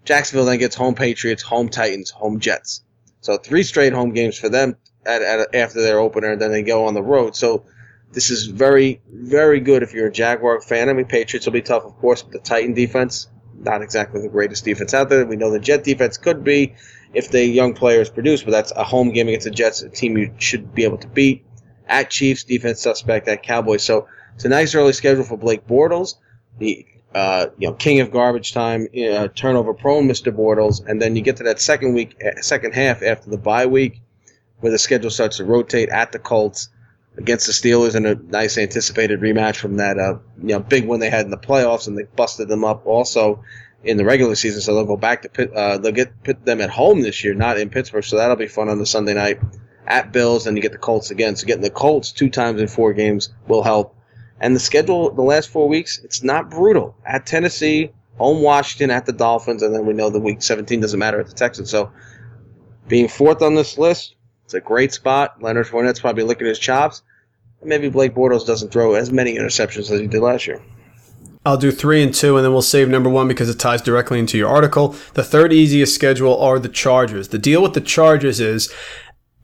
[0.05, 2.83] Jacksonville then gets home Patriots, home Titans, home Jets.
[3.21, 4.77] So three straight home games for them
[5.09, 7.35] at, at, after their opener, and then they go on the road.
[7.35, 7.65] So
[8.13, 10.89] this is very, very good if you're a Jaguar fan.
[10.89, 13.29] I mean, Patriots will be tough, of course, but the Titan defense,
[13.59, 15.25] not exactly the greatest defense out there.
[15.27, 16.75] We know the Jet defense could be
[17.15, 20.17] if the young players produce, but that's a home game against the Jets, a team
[20.17, 21.45] you should be able to beat
[21.87, 23.83] at Chiefs, defense suspect at Cowboys.
[23.83, 26.17] So it's a nice early schedule for Blake Bortles,
[26.59, 30.33] the uh, you know king of garbage time, uh, turnover prone Mr.
[30.33, 33.67] Bortles, and then you get to that second week, uh, second half after the bye
[33.67, 34.01] week,
[34.61, 36.69] where the schedule starts to rotate at the Colts
[37.17, 41.01] against the Steelers in a nice anticipated rematch from that uh, you know big win
[41.01, 43.43] they had in the playoffs, and they busted them up also
[43.85, 44.61] in the regular season.
[44.61, 47.71] So they'll go back to uh, they'll get them at home this year, not in
[47.71, 48.05] Pittsburgh.
[48.05, 49.41] So that'll be fun on the Sunday night
[49.87, 51.37] at Bills, and you get the Colts again.
[51.37, 53.97] So getting the Colts two times in four games will help.
[54.41, 56.97] And the schedule the last four weeks, it's not brutal.
[57.05, 60.99] At Tennessee, home Washington, at the Dolphins, and then we know the week 17 doesn't
[60.99, 61.71] matter at the Texans.
[61.71, 61.91] So
[62.87, 64.15] being fourth on this list,
[64.49, 65.43] it's a great spot.
[65.43, 67.03] Leonard Fournette's probably licking his chops.
[67.63, 70.63] Maybe Blake Bortles doesn't throw as many interceptions as he did last year.
[71.45, 74.19] I'll do three and two, and then we'll save number one because it ties directly
[74.19, 74.97] into your article.
[75.13, 77.29] The third easiest schedule are the Chargers.
[77.29, 78.73] The deal with the Chargers is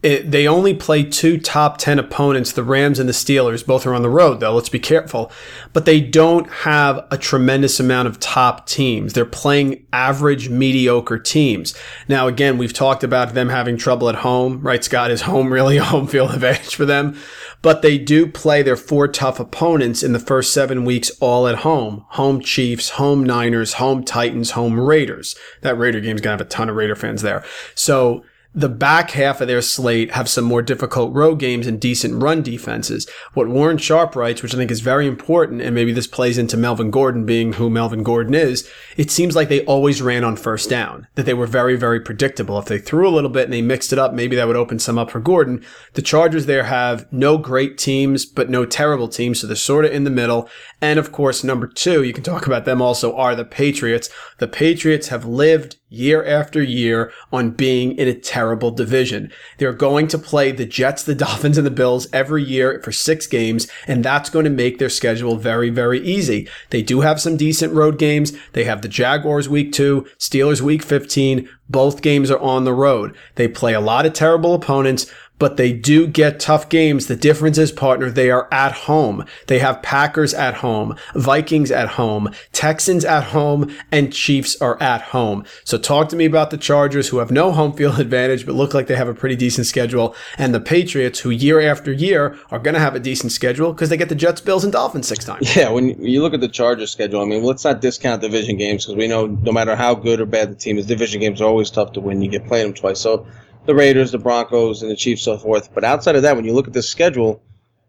[0.05, 3.64] It, they only play two top 10 opponents, the Rams and the Steelers.
[3.64, 4.55] Both are on the road, though.
[4.55, 5.32] Let's be careful.
[5.72, 9.14] But they don't have a tremendous amount of top teams.
[9.14, 11.74] They're playing average, mediocre teams.
[12.07, 14.84] Now, again, we've talked about them having trouble at home, right?
[14.84, 17.18] Scott, is home really a home field advantage for them?
[17.62, 21.61] But they do play their four tough opponents in the first seven weeks all at
[21.61, 22.05] home.
[22.11, 25.34] Home Chiefs, home Niners, home Titans, home Raiders.
[25.62, 27.42] That Raider game's gonna have a ton of Raider fans there.
[27.74, 28.22] So,
[28.55, 32.40] the back half of their slate have some more difficult road games and decent run
[32.40, 33.09] defenses.
[33.32, 36.57] What Warren Sharp writes, which I think is very important, and maybe this plays into
[36.57, 40.70] Melvin Gordon being who Melvin Gordon is, it seems like they always ran on first
[40.70, 42.57] down, that they were very, very predictable.
[42.59, 44.78] If they threw a little bit and they mixed it up, maybe that would open
[44.78, 45.64] some up for Gordon.
[45.94, 49.92] The Chargers there have no great teams, but no terrible teams, so they're sort of
[49.92, 50.48] in the middle.
[50.80, 54.11] And of course, number two, you can talk about them also, are the Patriots.
[54.38, 59.32] The Patriots have lived year after year on being in a terrible division.
[59.59, 63.26] They're going to play the Jets, the Dolphins, and the Bills every year for six
[63.26, 66.49] games, and that's going to make their schedule very, very easy.
[66.70, 68.32] They do have some decent road games.
[68.53, 71.49] They have the Jaguars week two, Steelers week 15.
[71.68, 73.16] Both games are on the road.
[73.36, 77.07] They play a lot of terrible opponents, but they do get tough games.
[77.07, 79.24] The difference is, partner, they are at home.
[79.47, 85.03] They have Packers at home, Vikings at home, Texans at home, and Chiefs are at
[85.03, 85.45] home.
[85.64, 88.74] So talk to me about the Chargers who have no home field advantage, but look
[88.74, 92.59] like they have a pretty decent schedule, and the Patriots who year after year are
[92.59, 95.24] going to have a decent schedule because they get the Jets, Bills, and Dolphins six
[95.24, 95.55] times.
[95.55, 98.85] Yeah, when you look at the Chargers schedule, I mean, let's not discount division games
[98.85, 101.45] because we know no matter how good or bad the team is, division games are
[101.45, 102.22] always tough to win.
[102.22, 103.01] You get playing them twice.
[103.01, 103.26] So
[103.66, 105.72] the Raiders, the Broncos, and the Chiefs, so forth.
[105.74, 107.42] But outside of that, when you look at the schedule,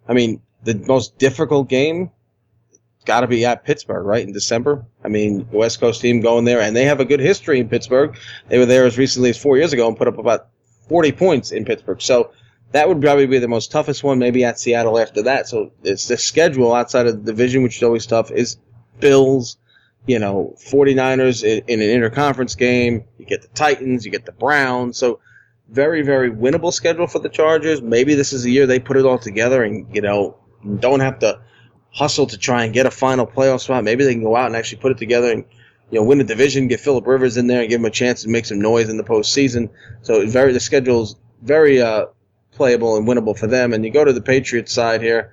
[0.07, 2.11] I mean, the most difficult game
[3.05, 4.86] got to be at Pittsburgh, right in December.
[5.03, 8.17] I mean, West Coast team going there, and they have a good history in Pittsburgh.
[8.49, 10.47] They were there as recently as four years ago and put up about
[10.89, 12.01] 40 points in Pittsburgh.
[12.01, 12.32] So
[12.71, 14.19] that would probably be the most toughest one.
[14.19, 15.47] Maybe at Seattle after that.
[15.47, 18.57] So it's the schedule outside of the division, which is always tough, is
[18.99, 19.57] Bills.
[20.07, 23.05] You know, 49ers in, in an interconference game.
[23.17, 24.97] You get the Titans, you get the Browns.
[24.97, 25.19] So
[25.70, 27.82] very, very winnable schedule for the Chargers.
[27.82, 30.38] Maybe this is the year they put it all together and, you know,
[30.80, 31.41] don't have to
[31.91, 33.84] hustle to try and get a final playoff spot.
[33.84, 35.45] Maybe they can go out and actually put it together and,
[35.91, 38.24] you know, win the division, get Philip Rivers in there and give him a chance
[38.24, 39.70] to make some noise in the postseason.
[40.01, 42.07] So very the schedule's very uh,
[42.51, 43.74] playable and winnable for them.
[43.74, 45.32] And you go to the Patriots side here,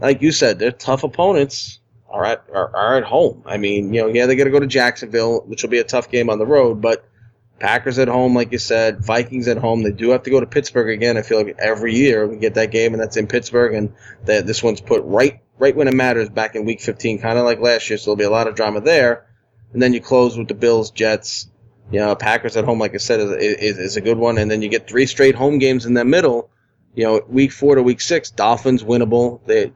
[0.00, 1.78] like you said, they're tough opponents
[2.10, 3.42] are at are, are at home.
[3.46, 5.84] I mean, you know, yeah, they got to go to Jacksonville, which will be a
[5.84, 7.04] tough game on the road, but
[7.60, 9.82] Packers at home, like you said, Vikings at home.
[9.82, 11.18] They do have to go to Pittsburgh again.
[11.18, 13.92] I feel like every year we get that game, and that's in Pittsburgh, and
[14.24, 17.44] that this one's put right right when it matters, back in Week 15, kind of
[17.44, 17.98] like last year.
[17.98, 19.26] So there'll be a lot of drama there,
[19.74, 21.48] and then you close with the Bills, Jets.
[21.92, 24.50] You know, Packers at home, like I said, is, is, is a good one, and
[24.50, 26.48] then you get three straight home games in the middle.
[26.94, 29.40] You know, Week four to Week six, Dolphins winnable.
[29.44, 29.72] They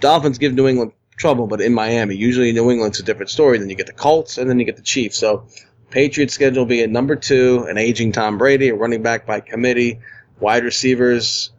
[0.00, 3.58] Dolphins give New England trouble, but in Miami, usually New England's a different story.
[3.58, 5.16] Then you get the Colts, and then you get the Chiefs.
[5.16, 5.46] So
[5.90, 10.00] Patriots schedule be at number two, an aging Tom Brady, a running back by committee,
[10.40, 11.52] wide receivers.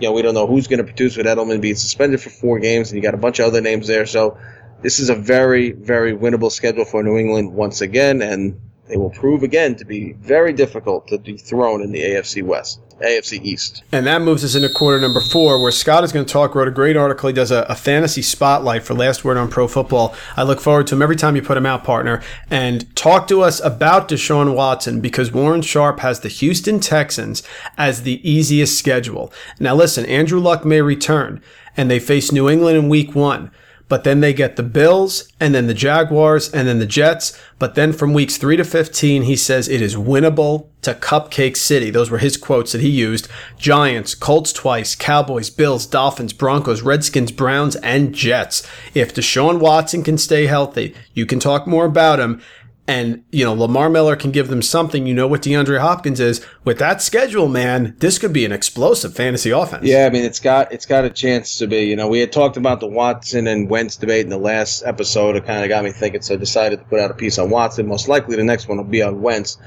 [0.00, 2.58] You know, we don't know who's going to produce with Edelman being suspended for four
[2.58, 4.06] games, and you got a bunch of other names there.
[4.06, 4.38] So
[4.80, 9.10] this is a very, very winnable schedule for New England once again, and they will
[9.10, 12.80] prove again to be very difficult to dethrone in the AFC West.
[13.02, 13.82] AFC East.
[13.92, 16.54] And that moves us into quarter number four, where Scott is going to talk.
[16.54, 17.28] Wrote a great article.
[17.28, 20.14] He does a, a, fantasy spotlight for Last Word on Pro Football.
[20.36, 22.22] I look forward to him every time you put him out, partner.
[22.50, 27.42] And talk to us about Deshaun Watson because Warren Sharp has the Houston Texans
[27.76, 29.32] as the easiest schedule.
[29.58, 31.42] Now, listen, Andrew Luck may return,
[31.76, 33.50] and they face New England in Week One.
[33.92, 37.38] But then they get the Bills and then the Jaguars and then the Jets.
[37.58, 41.90] But then from weeks 3 to 15, he says it is winnable to Cupcake City.
[41.90, 43.28] Those were his quotes that he used.
[43.58, 48.66] Giants, Colts twice, Cowboys, Bills, Dolphins, Broncos, Redskins, Browns, and Jets.
[48.94, 52.40] If Deshaun Watson can stay healthy, you can talk more about him
[52.88, 55.06] and you know Lamar Miller can give them something.
[55.06, 57.94] You know what DeAndre Hopkins is with that schedule, man.
[57.98, 59.84] This could be an explosive fantasy offense.
[59.86, 61.84] Yeah, I mean it's got it's got a chance to be.
[61.84, 65.36] You know, we had talked about the Watson and Wentz debate in the last episode.
[65.36, 67.50] It kind of got me thinking, so I decided to put out a piece on
[67.50, 67.86] Watson.
[67.86, 69.58] Most likely, the next one will be on Wentz.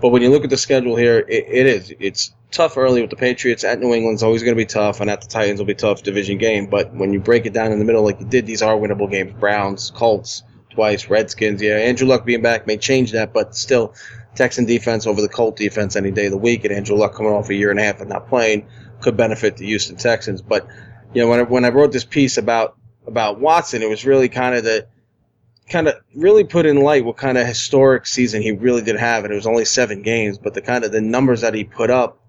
[0.00, 3.10] But when you look at the schedule here, it, it is it's tough early with
[3.10, 5.66] the Patriots at New England's always going to be tough, and at the Titans will
[5.66, 6.66] be tough division game.
[6.66, 9.10] But when you break it down in the middle like you did, these are winnable
[9.10, 9.32] games.
[9.40, 10.42] Browns, Colts
[10.78, 11.10] twice.
[11.10, 11.74] Redskins, yeah.
[11.74, 13.94] Andrew Luck being back may change that, but still,
[14.36, 17.32] Texan defense over the Colt defense any day of the week, and Andrew Luck coming
[17.32, 18.64] off a year and a half and not playing
[19.00, 20.40] could benefit the Houston Texans.
[20.40, 20.68] But
[21.12, 22.76] you know, when I, when I wrote this piece about
[23.08, 24.86] about Watson, it was really kind of the
[25.68, 29.24] kind of really put in light what kind of historic season he really did have,
[29.24, 31.90] and it was only seven games, but the kind of the numbers that he put
[31.90, 32.20] up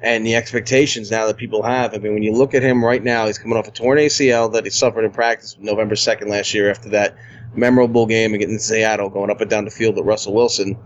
[0.00, 1.92] and the expectations now that people have.
[1.92, 4.52] I mean, when you look at him right now, he's coming off a torn ACL
[4.52, 7.16] that he suffered in practice November 2nd last year after that
[7.54, 10.76] memorable game against Seattle, going up and down the field with Russell Wilson.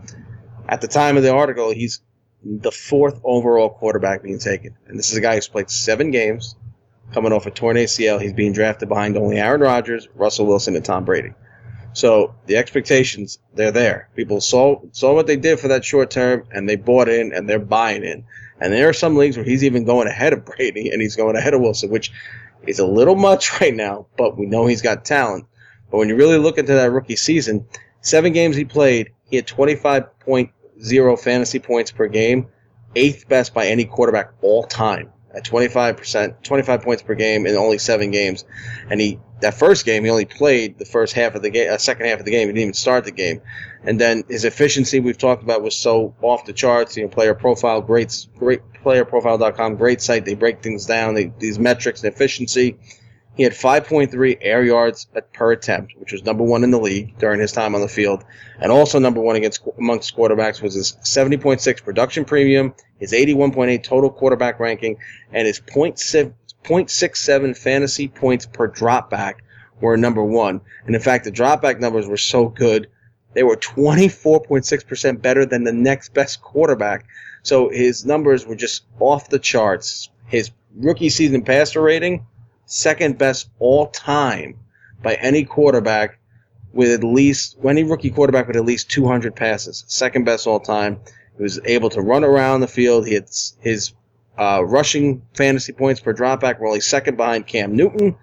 [0.67, 2.01] At the time of the article, he's
[2.43, 4.75] the fourth overall quarterback being taken.
[4.87, 6.55] And this is a guy who's played seven games,
[7.13, 8.21] coming off a torn ACL.
[8.21, 11.33] He's being drafted behind only Aaron Rodgers, Russell Wilson, and Tom Brady.
[11.93, 14.09] So the expectations, they're there.
[14.15, 17.47] People saw saw what they did for that short term, and they bought in, and
[17.47, 18.25] they're buying in.
[18.59, 21.35] And there are some leagues where he's even going ahead of Brady, and he's going
[21.35, 22.11] ahead of Wilson, which
[22.67, 24.07] is a little much right now.
[24.17, 25.45] But we know he's got talent.
[25.95, 27.65] But when you really look into that rookie season,
[28.01, 32.49] seven games he played, he had 25.0 fantasy points per game,
[32.97, 37.77] eighth best by any quarterback all time at 25%, 25 points per game in only
[37.77, 38.43] seven games.
[38.89, 41.77] And he that first game he only played the first half of the game, uh,
[41.77, 42.49] second half of the game.
[42.49, 43.39] He didn't even start the game.
[43.85, 46.97] And then his efficiency we've talked about was so off the charts.
[46.97, 50.25] You know, player profile, great, great playerprofile.com, great site.
[50.25, 51.13] They break things down.
[51.13, 52.75] They, these metrics and efficiency.
[53.35, 57.41] He had 5.3 air yards per attempt, which was number one in the league during
[57.41, 58.23] his time on the field,
[58.59, 64.09] and also number one against amongst quarterbacks was his 70.6 production premium, his 81.8 total
[64.09, 64.97] quarterback ranking,
[65.33, 69.35] and his 0.67 fantasy points per dropback
[69.81, 70.61] were number one.
[70.85, 72.87] And in fact, the dropback numbers were so good,
[73.33, 77.05] they were 24.6% better than the next best quarterback.
[77.43, 80.09] So his numbers were just off the charts.
[80.27, 82.25] His rookie season passer rating
[82.65, 84.59] second best all time
[85.01, 86.19] by any quarterback
[86.73, 89.85] with at least any rookie quarterback with at least 200 passes.
[89.87, 90.99] Second best all time.
[91.37, 93.07] He was able to run around the field.
[93.07, 93.93] He had his
[94.37, 98.15] uh, rushing fantasy points per dropback were only second behind Cam Newton.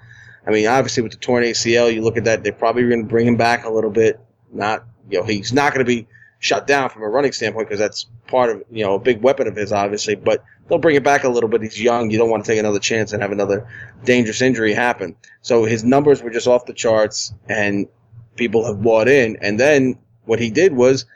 [0.46, 3.08] I mean, obviously with the torn ACL, you look at that, they're probably going to
[3.08, 4.20] bring him back a little bit.
[4.52, 6.06] Not, you know, he's not going to be
[6.42, 9.46] shut down from a running standpoint because that's part of, you know, a big weapon
[9.46, 10.16] of his, obviously.
[10.16, 11.62] But they'll bring it back a little bit.
[11.62, 12.10] He's young.
[12.10, 13.68] You don't want to take another chance and have another
[14.04, 15.14] dangerous injury happen.
[15.42, 17.86] So his numbers were just off the charts, and
[18.34, 19.36] people have bought in.
[19.40, 21.06] And then what he did was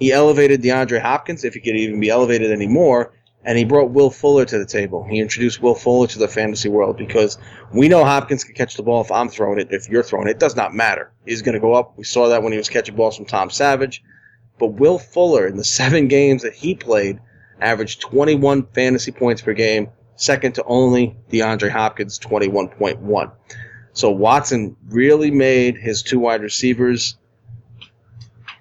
[0.00, 3.12] he elevated DeAndre Hopkins, if he could even be elevated anymore,
[3.44, 5.06] and he brought Will Fuller to the table.
[5.08, 7.38] He introduced Will Fuller to the fantasy world because
[7.72, 10.32] we know Hopkins can catch the ball if I'm throwing it, if you're throwing it.
[10.32, 11.12] It does not matter.
[11.24, 11.96] He's going to go up.
[11.96, 14.02] We saw that when he was catching balls from Tom Savage.
[14.62, 17.18] But Will Fuller, in the seven games that he played,
[17.60, 23.32] averaged 21 fantasy points per game, second to only DeAndre Hopkins, 21.1.
[23.92, 27.18] So Watson really made his two wide receivers,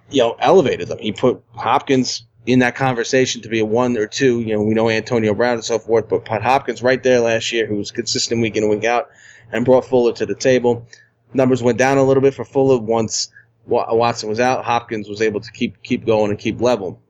[0.09, 0.97] you know, elevated them.
[0.97, 4.39] He put Hopkins in that conversation to be a one or two.
[4.41, 7.51] You know, we know Antonio Brown and so forth, but put Hopkins right there last
[7.51, 9.11] year, who was consistent week in and week out,
[9.51, 10.87] and brought Fuller to the table.
[11.31, 13.29] Numbers went down a little bit for Fuller once
[13.65, 14.65] Watson was out.
[14.65, 17.01] Hopkins was able to keep keep going and keep level.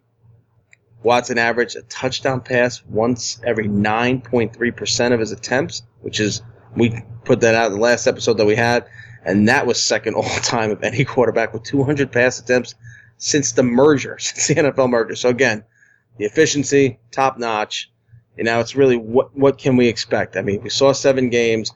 [1.03, 6.43] Watson averaged a touchdown pass once every 9.3% of his attempts, which is,
[6.75, 8.85] we put that out in the last episode that we had,
[9.25, 12.75] and that was second all time of any quarterback with 200 pass attempts
[13.17, 15.15] since the merger, since the NFL merger.
[15.15, 15.63] So again,
[16.17, 17.89] the efficiency, top notch.
[18.37, 20.37] And now it's really what, what can we expect?
[20.37, 21.71] I mean, we saw seven games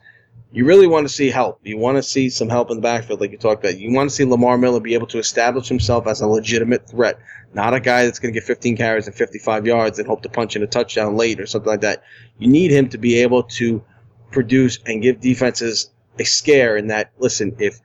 [0.52, 1.60] you really want to see help.
[1.64, 3.78] You want to see some help in the backfield, like you talked about.
[3.78, 7.18] You want to see Lamar Miller be able to establish himself as a legitimate threat,
[7.52, 10.28] not a guy that's going to get 15 carries and 55 yards and hope to
[10.28, 12.04] punch in a touchdown late or something like that.
[12.38, 13.84] You need him to be able to
[14.30, 17.80] produce and give defenses a scare in that, listen, if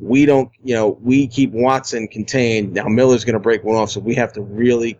[0.00, 3.90] we don't, you know, we keep Watson contained, now Miller's going to break one off,
[3.90, 4.98] so we have to really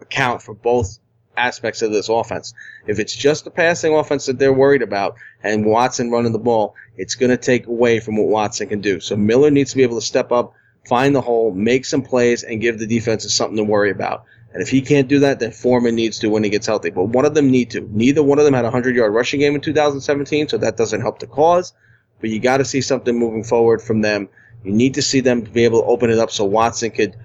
[0.00, 0.98] account for both
[1.36, 2.54] aspects of this offense.
[2.86, 6.74] If it's just the passing offense that they're worried about and Watson running the ball,
[6.96, 9.00] it's going to take away from what Watson can do.
[9.00, 10.54] So Miller needs to be able to step up,
[10.86, 14.24] find the hole, make some plays, and give the defenses something to worry about.
[14.52, 16.88] And if he can't do that, then Foreman needs to when he gets healthy.
[16.88, 17.82] But one of them need to.
[17.92, 21.02] Neither one of them had a 100 yard rushing game in 2017, so that doesn't
[21.02, 21.74] help the cause.
[22.20, 24.30] But you got to see something moving forward from them.
[24.64, 27.16] You need to see them be able to open it up so Watson could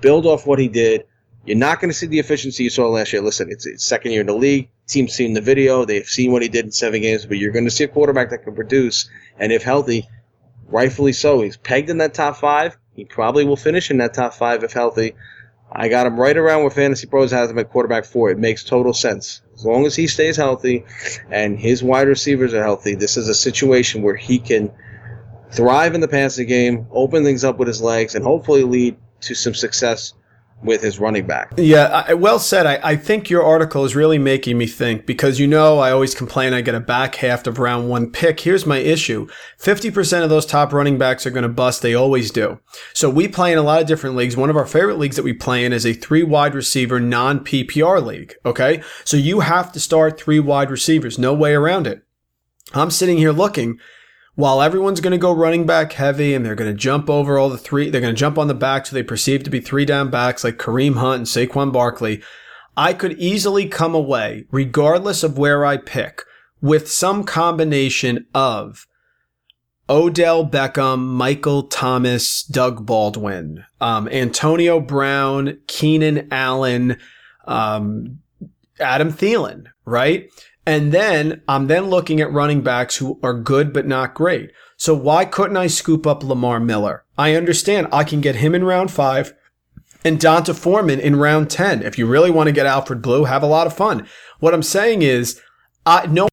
[0.00, 1.06] build off what he did,
[1.46, 3.22] you're not going to see the efficiency you saw last year.
[3.22, 4.68] Listen, it's, it's second year in the league.
[4.86, 5.84] Team's seen the video.
[5.84, 8.30] They've seen what he did in seven games, but you're going to see a quarterback
[8.30, 10.08] that can produce, and if healthy,
[10.66, 11.40] rightfully so.
[11.40, 12.76] He's pegged in that top five.
[12.94, 15.14] He probably will finish in that top five if healthy.
[15.70, 18.30] I got him right around where Fantasy Pros has him at quarterback four.
[18.30, 19.42] It makes total sense.
[19.54, 20.84] As long as he stays healthy
[21.30, 24.72] and his wide receivers are healthy, this is a situation where he can
[25.50, 29.34] thrive in the passing game, open things up with his legs, and hopefully lead to
[29.34, 30.14] some success
[30.62, 31.52] with his running back.
[31.56, 32.66] Yeah, I, well said.
[32.66, 36.14] I, I think your article is really making me think because you know I always
[36.14, 38.40] complain I get a back half of round one pick.
[38.40, 39.28] Here's my issue
[39.60, 41.82] 50% of those top running backs are going to bust.
[41.82, 42.58] They always do.
[42.94, 44.36] So we play in a lot of different leagues.
[44.36, 47.40] One of our favorite leagues that we play in is a three wide receiver non
[47.40, 48.34] PPR league.
[48.44, 48.82] Okay.
[49.04, 51.18] So you have to start three wide receivers.
[51.18, 52.02] No way around it.
[52.74, 53.78] I'm sitting here looking
[54.36, 57.48] while everyone's going to go running back heavy and they're going to jump over all
[57.48, 59.86] the three, they're going to jump on the backs who they perceive to be three
[59.86, 62.22] down backs like Kareem Hunt and Saquon Barkley.
[62.76, 66.22] I could easily come away, regardless of where I pick,
[66.60, 68.86] with some combination of
[69.88, 76.98] Odell Beckham, Michael Thomas, Doug Baldwin, um, Antonio Brown, Keenan Allen,
[77.46, 78.18] um,
[78.78, 80.28] Adam Thielen, right?
[80.66, 84.50] And then I'm then looking at running backs who are good but not great.
[84.76, 87.04] So why couldn't I scoop up Lamar Miller?
[87.16, 89.32] I understand I can get him in round five
[90.04, 91.82] and D'Onta Foreman in round 10.
[91.82, 94.06] If you really want to get Alfred Blue, have a lot of fun.
[94.40, 95.40] What I'm saying is,
[95.86, 96.28] I no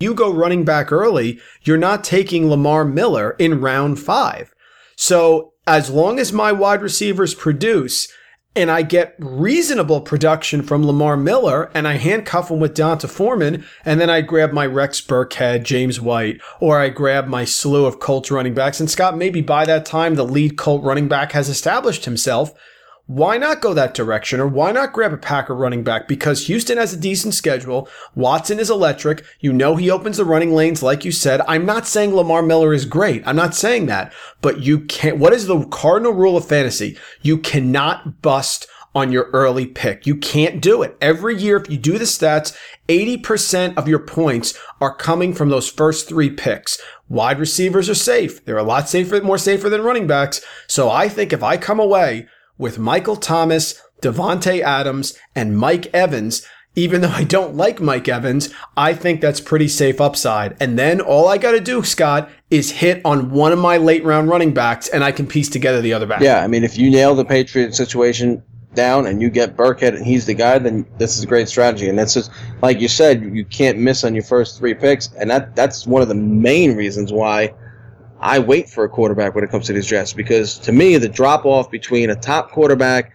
[0.00, 4.52] you go running back early, you're not taking Lamar Miller in round five.
[4.96, 8.12] So as long as my wide receivers produce,
[8.54, 13.64] and I get reasonable production from Lamar Miller and I handcuff him with D'Onta Foreman
[13.84, 17.98] and then I grab my Rex Burkhead, James White, or I grab my slew of
[17.98, 18.80] Colts running backs.
[18.80, 22.52] And Scott, maybe by that time the lead Colt running back has established himself
[23.16, 26.08] why not go that direction or why not grab a Packer running back?
[26.08, 27.86] Because Houston has a decent schedule.
[28.14, 29.22] Watson is electric.
[29.40, 31.42] You know he opens the running lanes, like you said.
[31.46, 33.22] I'm not saying Lamar Miller is great.
[33.26, 34.14] I'm not saying that.
[34.40, 36.96] But you can't, what is the cardinal rule of fantasy?
[37.20, 40.06] You cannot bust on your early pick.
[40.06, 40.96] You can't do it.
[41.00, 42.56] Every year, if you do the stats,
[42.88, 46.80] 80% of your points are coming from those first three picks.
[47.08, 48.44] Wide receivers are safe.
[48.44, 50.40] They're a lot safer, more safer than running backs.
[50.66, 52.26] So I think if I come away
[52.58, 56.46] with Michael Thomas, Davante Adams, and Mike Evans.
[56.74, 58.48] Even though I don't like Mike Evans,
[58.78, 60.56] I think that's pretty safe upside.
[60.58, 64.02] And then all I got to do, Scott, is hit on one of my late
[64.04, 66.22] round running backs, and I can piece together the other back.
[66.22, 68.42] Yeah, I mean, if you nail the Patriot situation
[68.74, 71.90] down and you get Burkhead and he's the guy, then this is a great strategy.
[71.90, 72.30] And that's just
[72.62, 76.00] like you said, you can't miss on your first three picks, and that that's one
[76.00, 77.52] of the main reasons why
[78.22, 81.08] I wait for a quarterback when it comes to these drafts because to me the
[81.08, 83.12] drop off between a top quarterback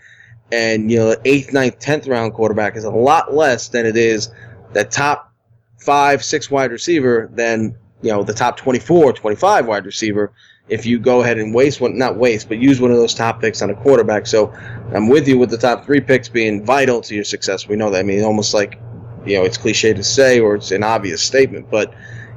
[0.52, 4.30] and you know eighth, ninth, tenth round quarterback is a lot less than it is
[4.74, 5.34] the top
[5.80, 10.34] five, six wide receiver than you know the top 24, 25 wide receiver.
[10.68, 13.40] If you go ahead and waste one, not waste, but use one of those top
[13.40, 14.28] picks on a quarterback.
[14.28, 14.54] So
[14.94, 17.70] I'm with you with the top three picks being vital to your success.
[17.70, 18.00] We know that.
[18.00, 18.78] I mean, almost like
[19.26, 21.94] you know it's cliche to say or it's an obvious statement, but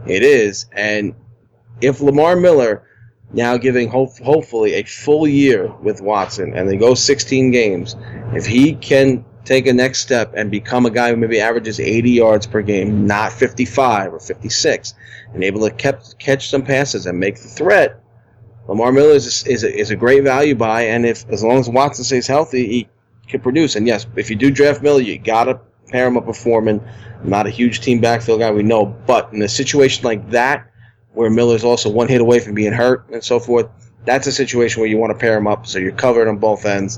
[0.06, 0.66] it is.
[0.72, 1.16] And
[1.80, 2.86] if Lamar Miller
[3.32, 7.96] now giving hope, hopefully a full year with Watson and they go 16 games,
[8.34, 12.10] if he can take a next step and become a guy who maybe averages 80
[12.10, 14.94] yards per game, not 55 or 56,
[15.32, 18.02] and able to kept, catch some passes and make the threat,
[18.68, 20.82] Lamar Miller is a, is a, is a great value buy.
[20.82, 22.88] And if as long as Watson stays healthy, he
[23.26, 23.76] can produce.
[23.76, 26.80] And yes, if you do draft Miller, you gotta pair him up with Foreman.
[27.24, 30.69] not a huge team backfield guy, we know, but in a situation like that
[31.12, 33.68] where Miller's also one hit away from being hurt and so forth.
[34.04, 36.64] That's a situation where you want to pair them up so you're covered on both
[36.64, 36.96] ends,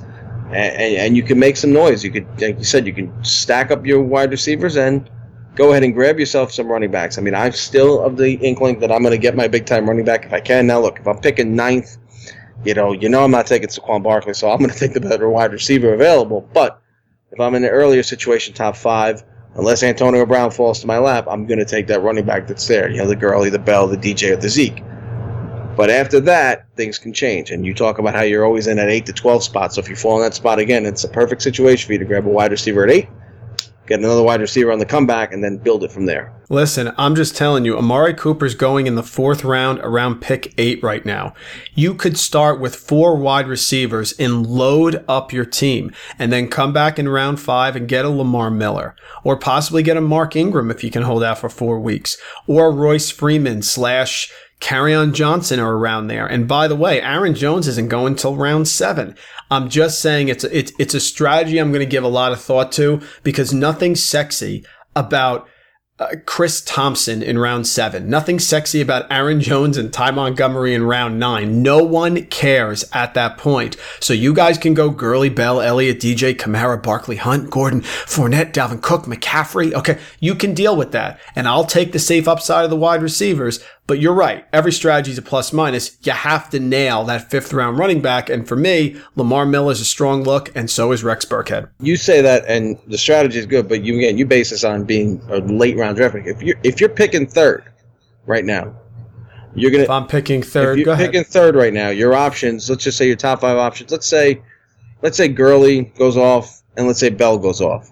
[0.48, 2.04] and, and, and you can make some noise.
[2.04, 5.08] You could, like you said, you can stack up your wide receivers and
[5.54, 7.18] go ahead and grab yourself some running backs.
[7.18, 9.88] I mean, I'm still of the inkling that I'm going to get my big time
[9.88, 10.66] running back if I can.
[10.66, 11.98] Now, look, if I'm picking ninth,
[12.64, 15.00] you know, you know I'm not taking Saquon Barkley, so I'm going to take the
[15.00, 16.48] better wide receiver available.
[16.52, 16.80] But
[17.32, 19.24] if I'm in an earlier situation, top five,
[19.54, 22.66] unless Antonio Brown falls to my lap, I'm going to take that running back that's
[22.66, 22.90] there.
[22.90, 24.82] You know, the Gurley, the Bell, the DJ, or the Zeke.
[25.76, 27.50] But after that, things can change.
[27.50, 29.72] And you talk about how you're always in that 8 to 12 spot.
[29.72, 32.04] So if you fall in that spot again, it's a perfect situation for you to
[32.04, 33.08] grab a wide receiver at 8,
[33.86, 36.32] get another wide receiver on the comeback, and then build it from there.
[36.48, 40.82] Listen, I'm just telling you, Amari Cooper's going in the fourth round around pick eight
[40.82, 41.32] right now.
[41.74, 46.72] You could start with four wide receivers and load up your team and then come
[46.72, 50.70] back in round five and get a Lamar Miller or possibly get a Mark Ingram
[50.70, 54.30] if you can hold out for four weeks or Royce Freeman slash
[54.62, 56.24] Kerryon Johnson are around there.
[56.24, 59.16] And by the way, Aaron Jones isn't going till round seven.
[59.50, 62.32] I'm just saying it's a, it's, it's a strategy I'm going to give a lot
[62.32, 65.48] of thought to because nothing sexy about
[65.98, 68.08] uh, Chris Thompson in round seven.
[68.08, 71.62] Nothing sexy about Aaron Jones and Ty Montgomery in round nine.
[71.62, 73.76] No one cares at that point.
[74.00, 78.80] So you guys can go Gurley, Bell, Elliott, DJ, Kamara, Barkley, Hunt, Gordon, Fournette, Dalvin
[78.80, 79.74] Cook, McCaffrey.
[79.74, 81.20] Okay, you can deal with that.
[81.36, 83.62] And I'll take the safe upside of the wide receivers.
[83.86, 84.46] But you're right.
[84.52, 85.96] Every strategy is a plus minus.
[86.02, 88.30] You have to nail that fifth round running back.
[88.30, 91.68] And for me, Lamar Miller is a strong look, and so is Rex Burkhead.
[91.80, 94.84] You say that, and the strategy is good, but you again, you base this on
[94.84, 96.26] being a late round draft pick.
[96.26, 97.64] If you're if you're picking third
[98.26, 98.72] right now,
[99.54, 99.84] you're gonna.
[99.84, 101.26] If I'm picking third, if you're picking ahead.
[101.26, 102.70] third right now, your options.
[102.70, 103.90] Let's just say your top five options.
[103.90, 104.42] Let's say,
[105.02, 107.91] let's say Gurley goes off, and let's say Bell goes off.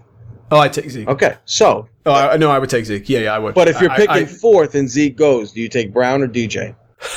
[0.52, 1.08] Oh, I take Zeke.
[1.08, 3.08] Okay, so Oh, I, no, I would take Zeke.
[3.08, 3.54] Yeah, yeah, I would.
[3.54, 6.28] but if you're I- picking I- fourth and Zeke goes, do you take Brown or
[6.28, 6.74] DJ?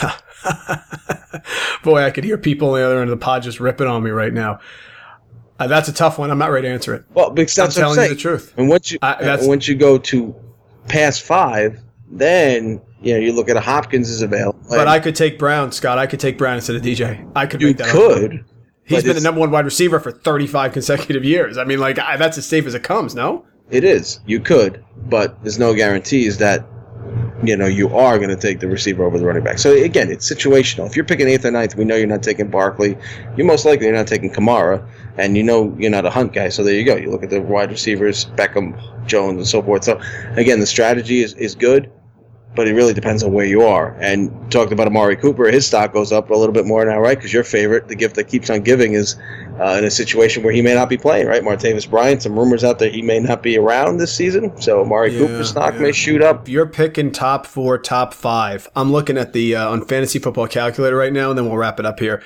[1.84, 4.04] boy, I could hear people on the other end of the pod just ripping on
[4.04, 4.60] me right now.
[5.60, 6.32] Uh, that's a tough one.
[6.32, 7.06] I'm not ready to answer it.
[7.14, 8.54] Well, because I'm that's what I'm telling you the truth.
[8.58, 10.36] And once you I- that's- and once you go to
[10.88, 11.80] past five,
[12.12, 14.60] then you know you look at a Hopkins is available.
[14.70, 15.98] But I could take Brown, Scott.
[15.98, 17.26] I could take Brown instead of DJ.
[17.36, 17.88] I could you make that.
[17.88, 17.92] up.
[17.94, 18.46] could.
[18.86, 21.58] He's been the number one wide receiver for 35 consecutive years.
[21.58, 23.16] I mean, like I, that's as safe as it comes.
[23.16, 23.46] No.
[23.70, 24.20] It is.
[24.26, 26.66] You could, but there's no guarantees that
[27.44, 29.58] you know you are going to take the receiver over the running back.
[29.58, 30.86] So again, it's situational.
[30.86, 32.98] If you're picking eighth or ninth, we know you're not taking Barkley.
[33.38, 36.50] You most likely you're not taking Kamara, and you know you're not a hunt guy.
[36.50, 36.96] So there you go.
[36.96, 38.78] You look at the wide receivers, Beckham,
[39.08, 39.86] Jones, and so forth.
[39.86, 40.02] So
[40.36, 41.92] again, the strategy is, is good,
[42.56, 43.96] but it really depends on where you are.
[44.00, 47.18] And talked about Amari Cooper, his stock goes up a little bit more now, right?
[47.18, 49.16] Because your favorite, the gift that keeps on giving, is
[49.60, 51.44] uh, in a situation where he may not be playing, right?
[51.44, 55.12] Martavis Bryant, some rumors out there he may not be around this season, so Amari
[55.12, 55.82] Yeah, Cooper's stock yeah.
[55.82, 56.44] may shoot up.
[56.44, 60.48] If you're picking top four, top five, I'm looking at the uh, on fantasy football
[60.48, 62.22] calculator right now, and then we'll wrap it up here.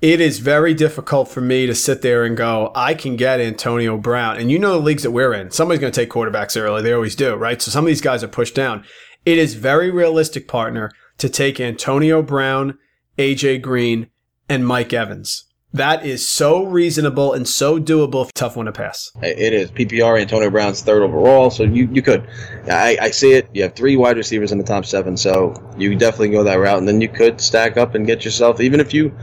[0.00, 3.96] It is very difficult for me to sit there and go, I can get Antonio
[3.96, 4.36] Brown.
[4.36, 5.52] And you know the leagues that we're in.
[5.52, 6.82] Somebody's going to take quarterbacks early.
[6.82, 7.62] They always do, right?
[7.62, 8.84] So some of these guys are pushed down.
[9.24, 12.78] It is very realistic, partner, to take Antonio Brown,
[13.18, 14.08] AJ Green,
[14.48, 15.44] and Mike Evans.
[15.74, 18.28] That is so reasonable and so doable.
[18.34, 19.10] Tough one to pass.
[19.22, 20.20] It is PPR.
[20.20, 22.28] Antonio Brown's third overall, so you, you could.
[22.70, 23.48] I, I see it.
[23.54, 26.78] You have three wide receivers in the top seven, so you definitely go that route,
[26.78, 28.60] and then you could stack up and get yourself.
[28.60, 29.16] Even if you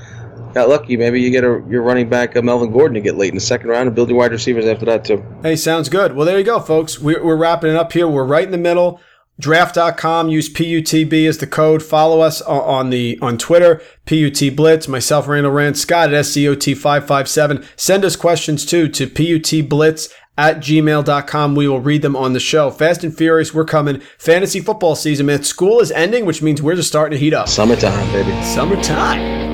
[0.54, 3.30] got lucky, maybe you get a your running back, uh, Melvin Gordon, to get late
[3.30, 5.24] in the second round, and build your wide receivers after that too.
[5.44, 6.16] Hey, sounds good.
[6.16, 6.98] Well, there you go, folks.
[6.98, 8.08] We're, we're wrapping it up here.
[8.08, 9.02] We're right in the middle.
[9.40, 10.30] Draft.com.
[10.30, 11.82] Use PUTB as the code.
[11.82, 13.82] Follow us on the on Twitter.
[14.06, 14.88] PUT Blitz.
[14.88, 15.78] Myself, Randle Rant.
[15.78, 17.66] Scott at SCOT557.
[17.76, 21.56] Send us questions too to PUTBlitz at gmail.com.
[21.56, 22.72] We will read them on the show.
[22.72, 24.02] Fast and Furious, we're coming.
[24.18, 25.44] Fantasy football season, man.
[25.44, 27.50] School is ending, which means we're just starting to heat up.
[27.50, 28.32] Summertime, baby.
[28.44, 29.49] Summertime.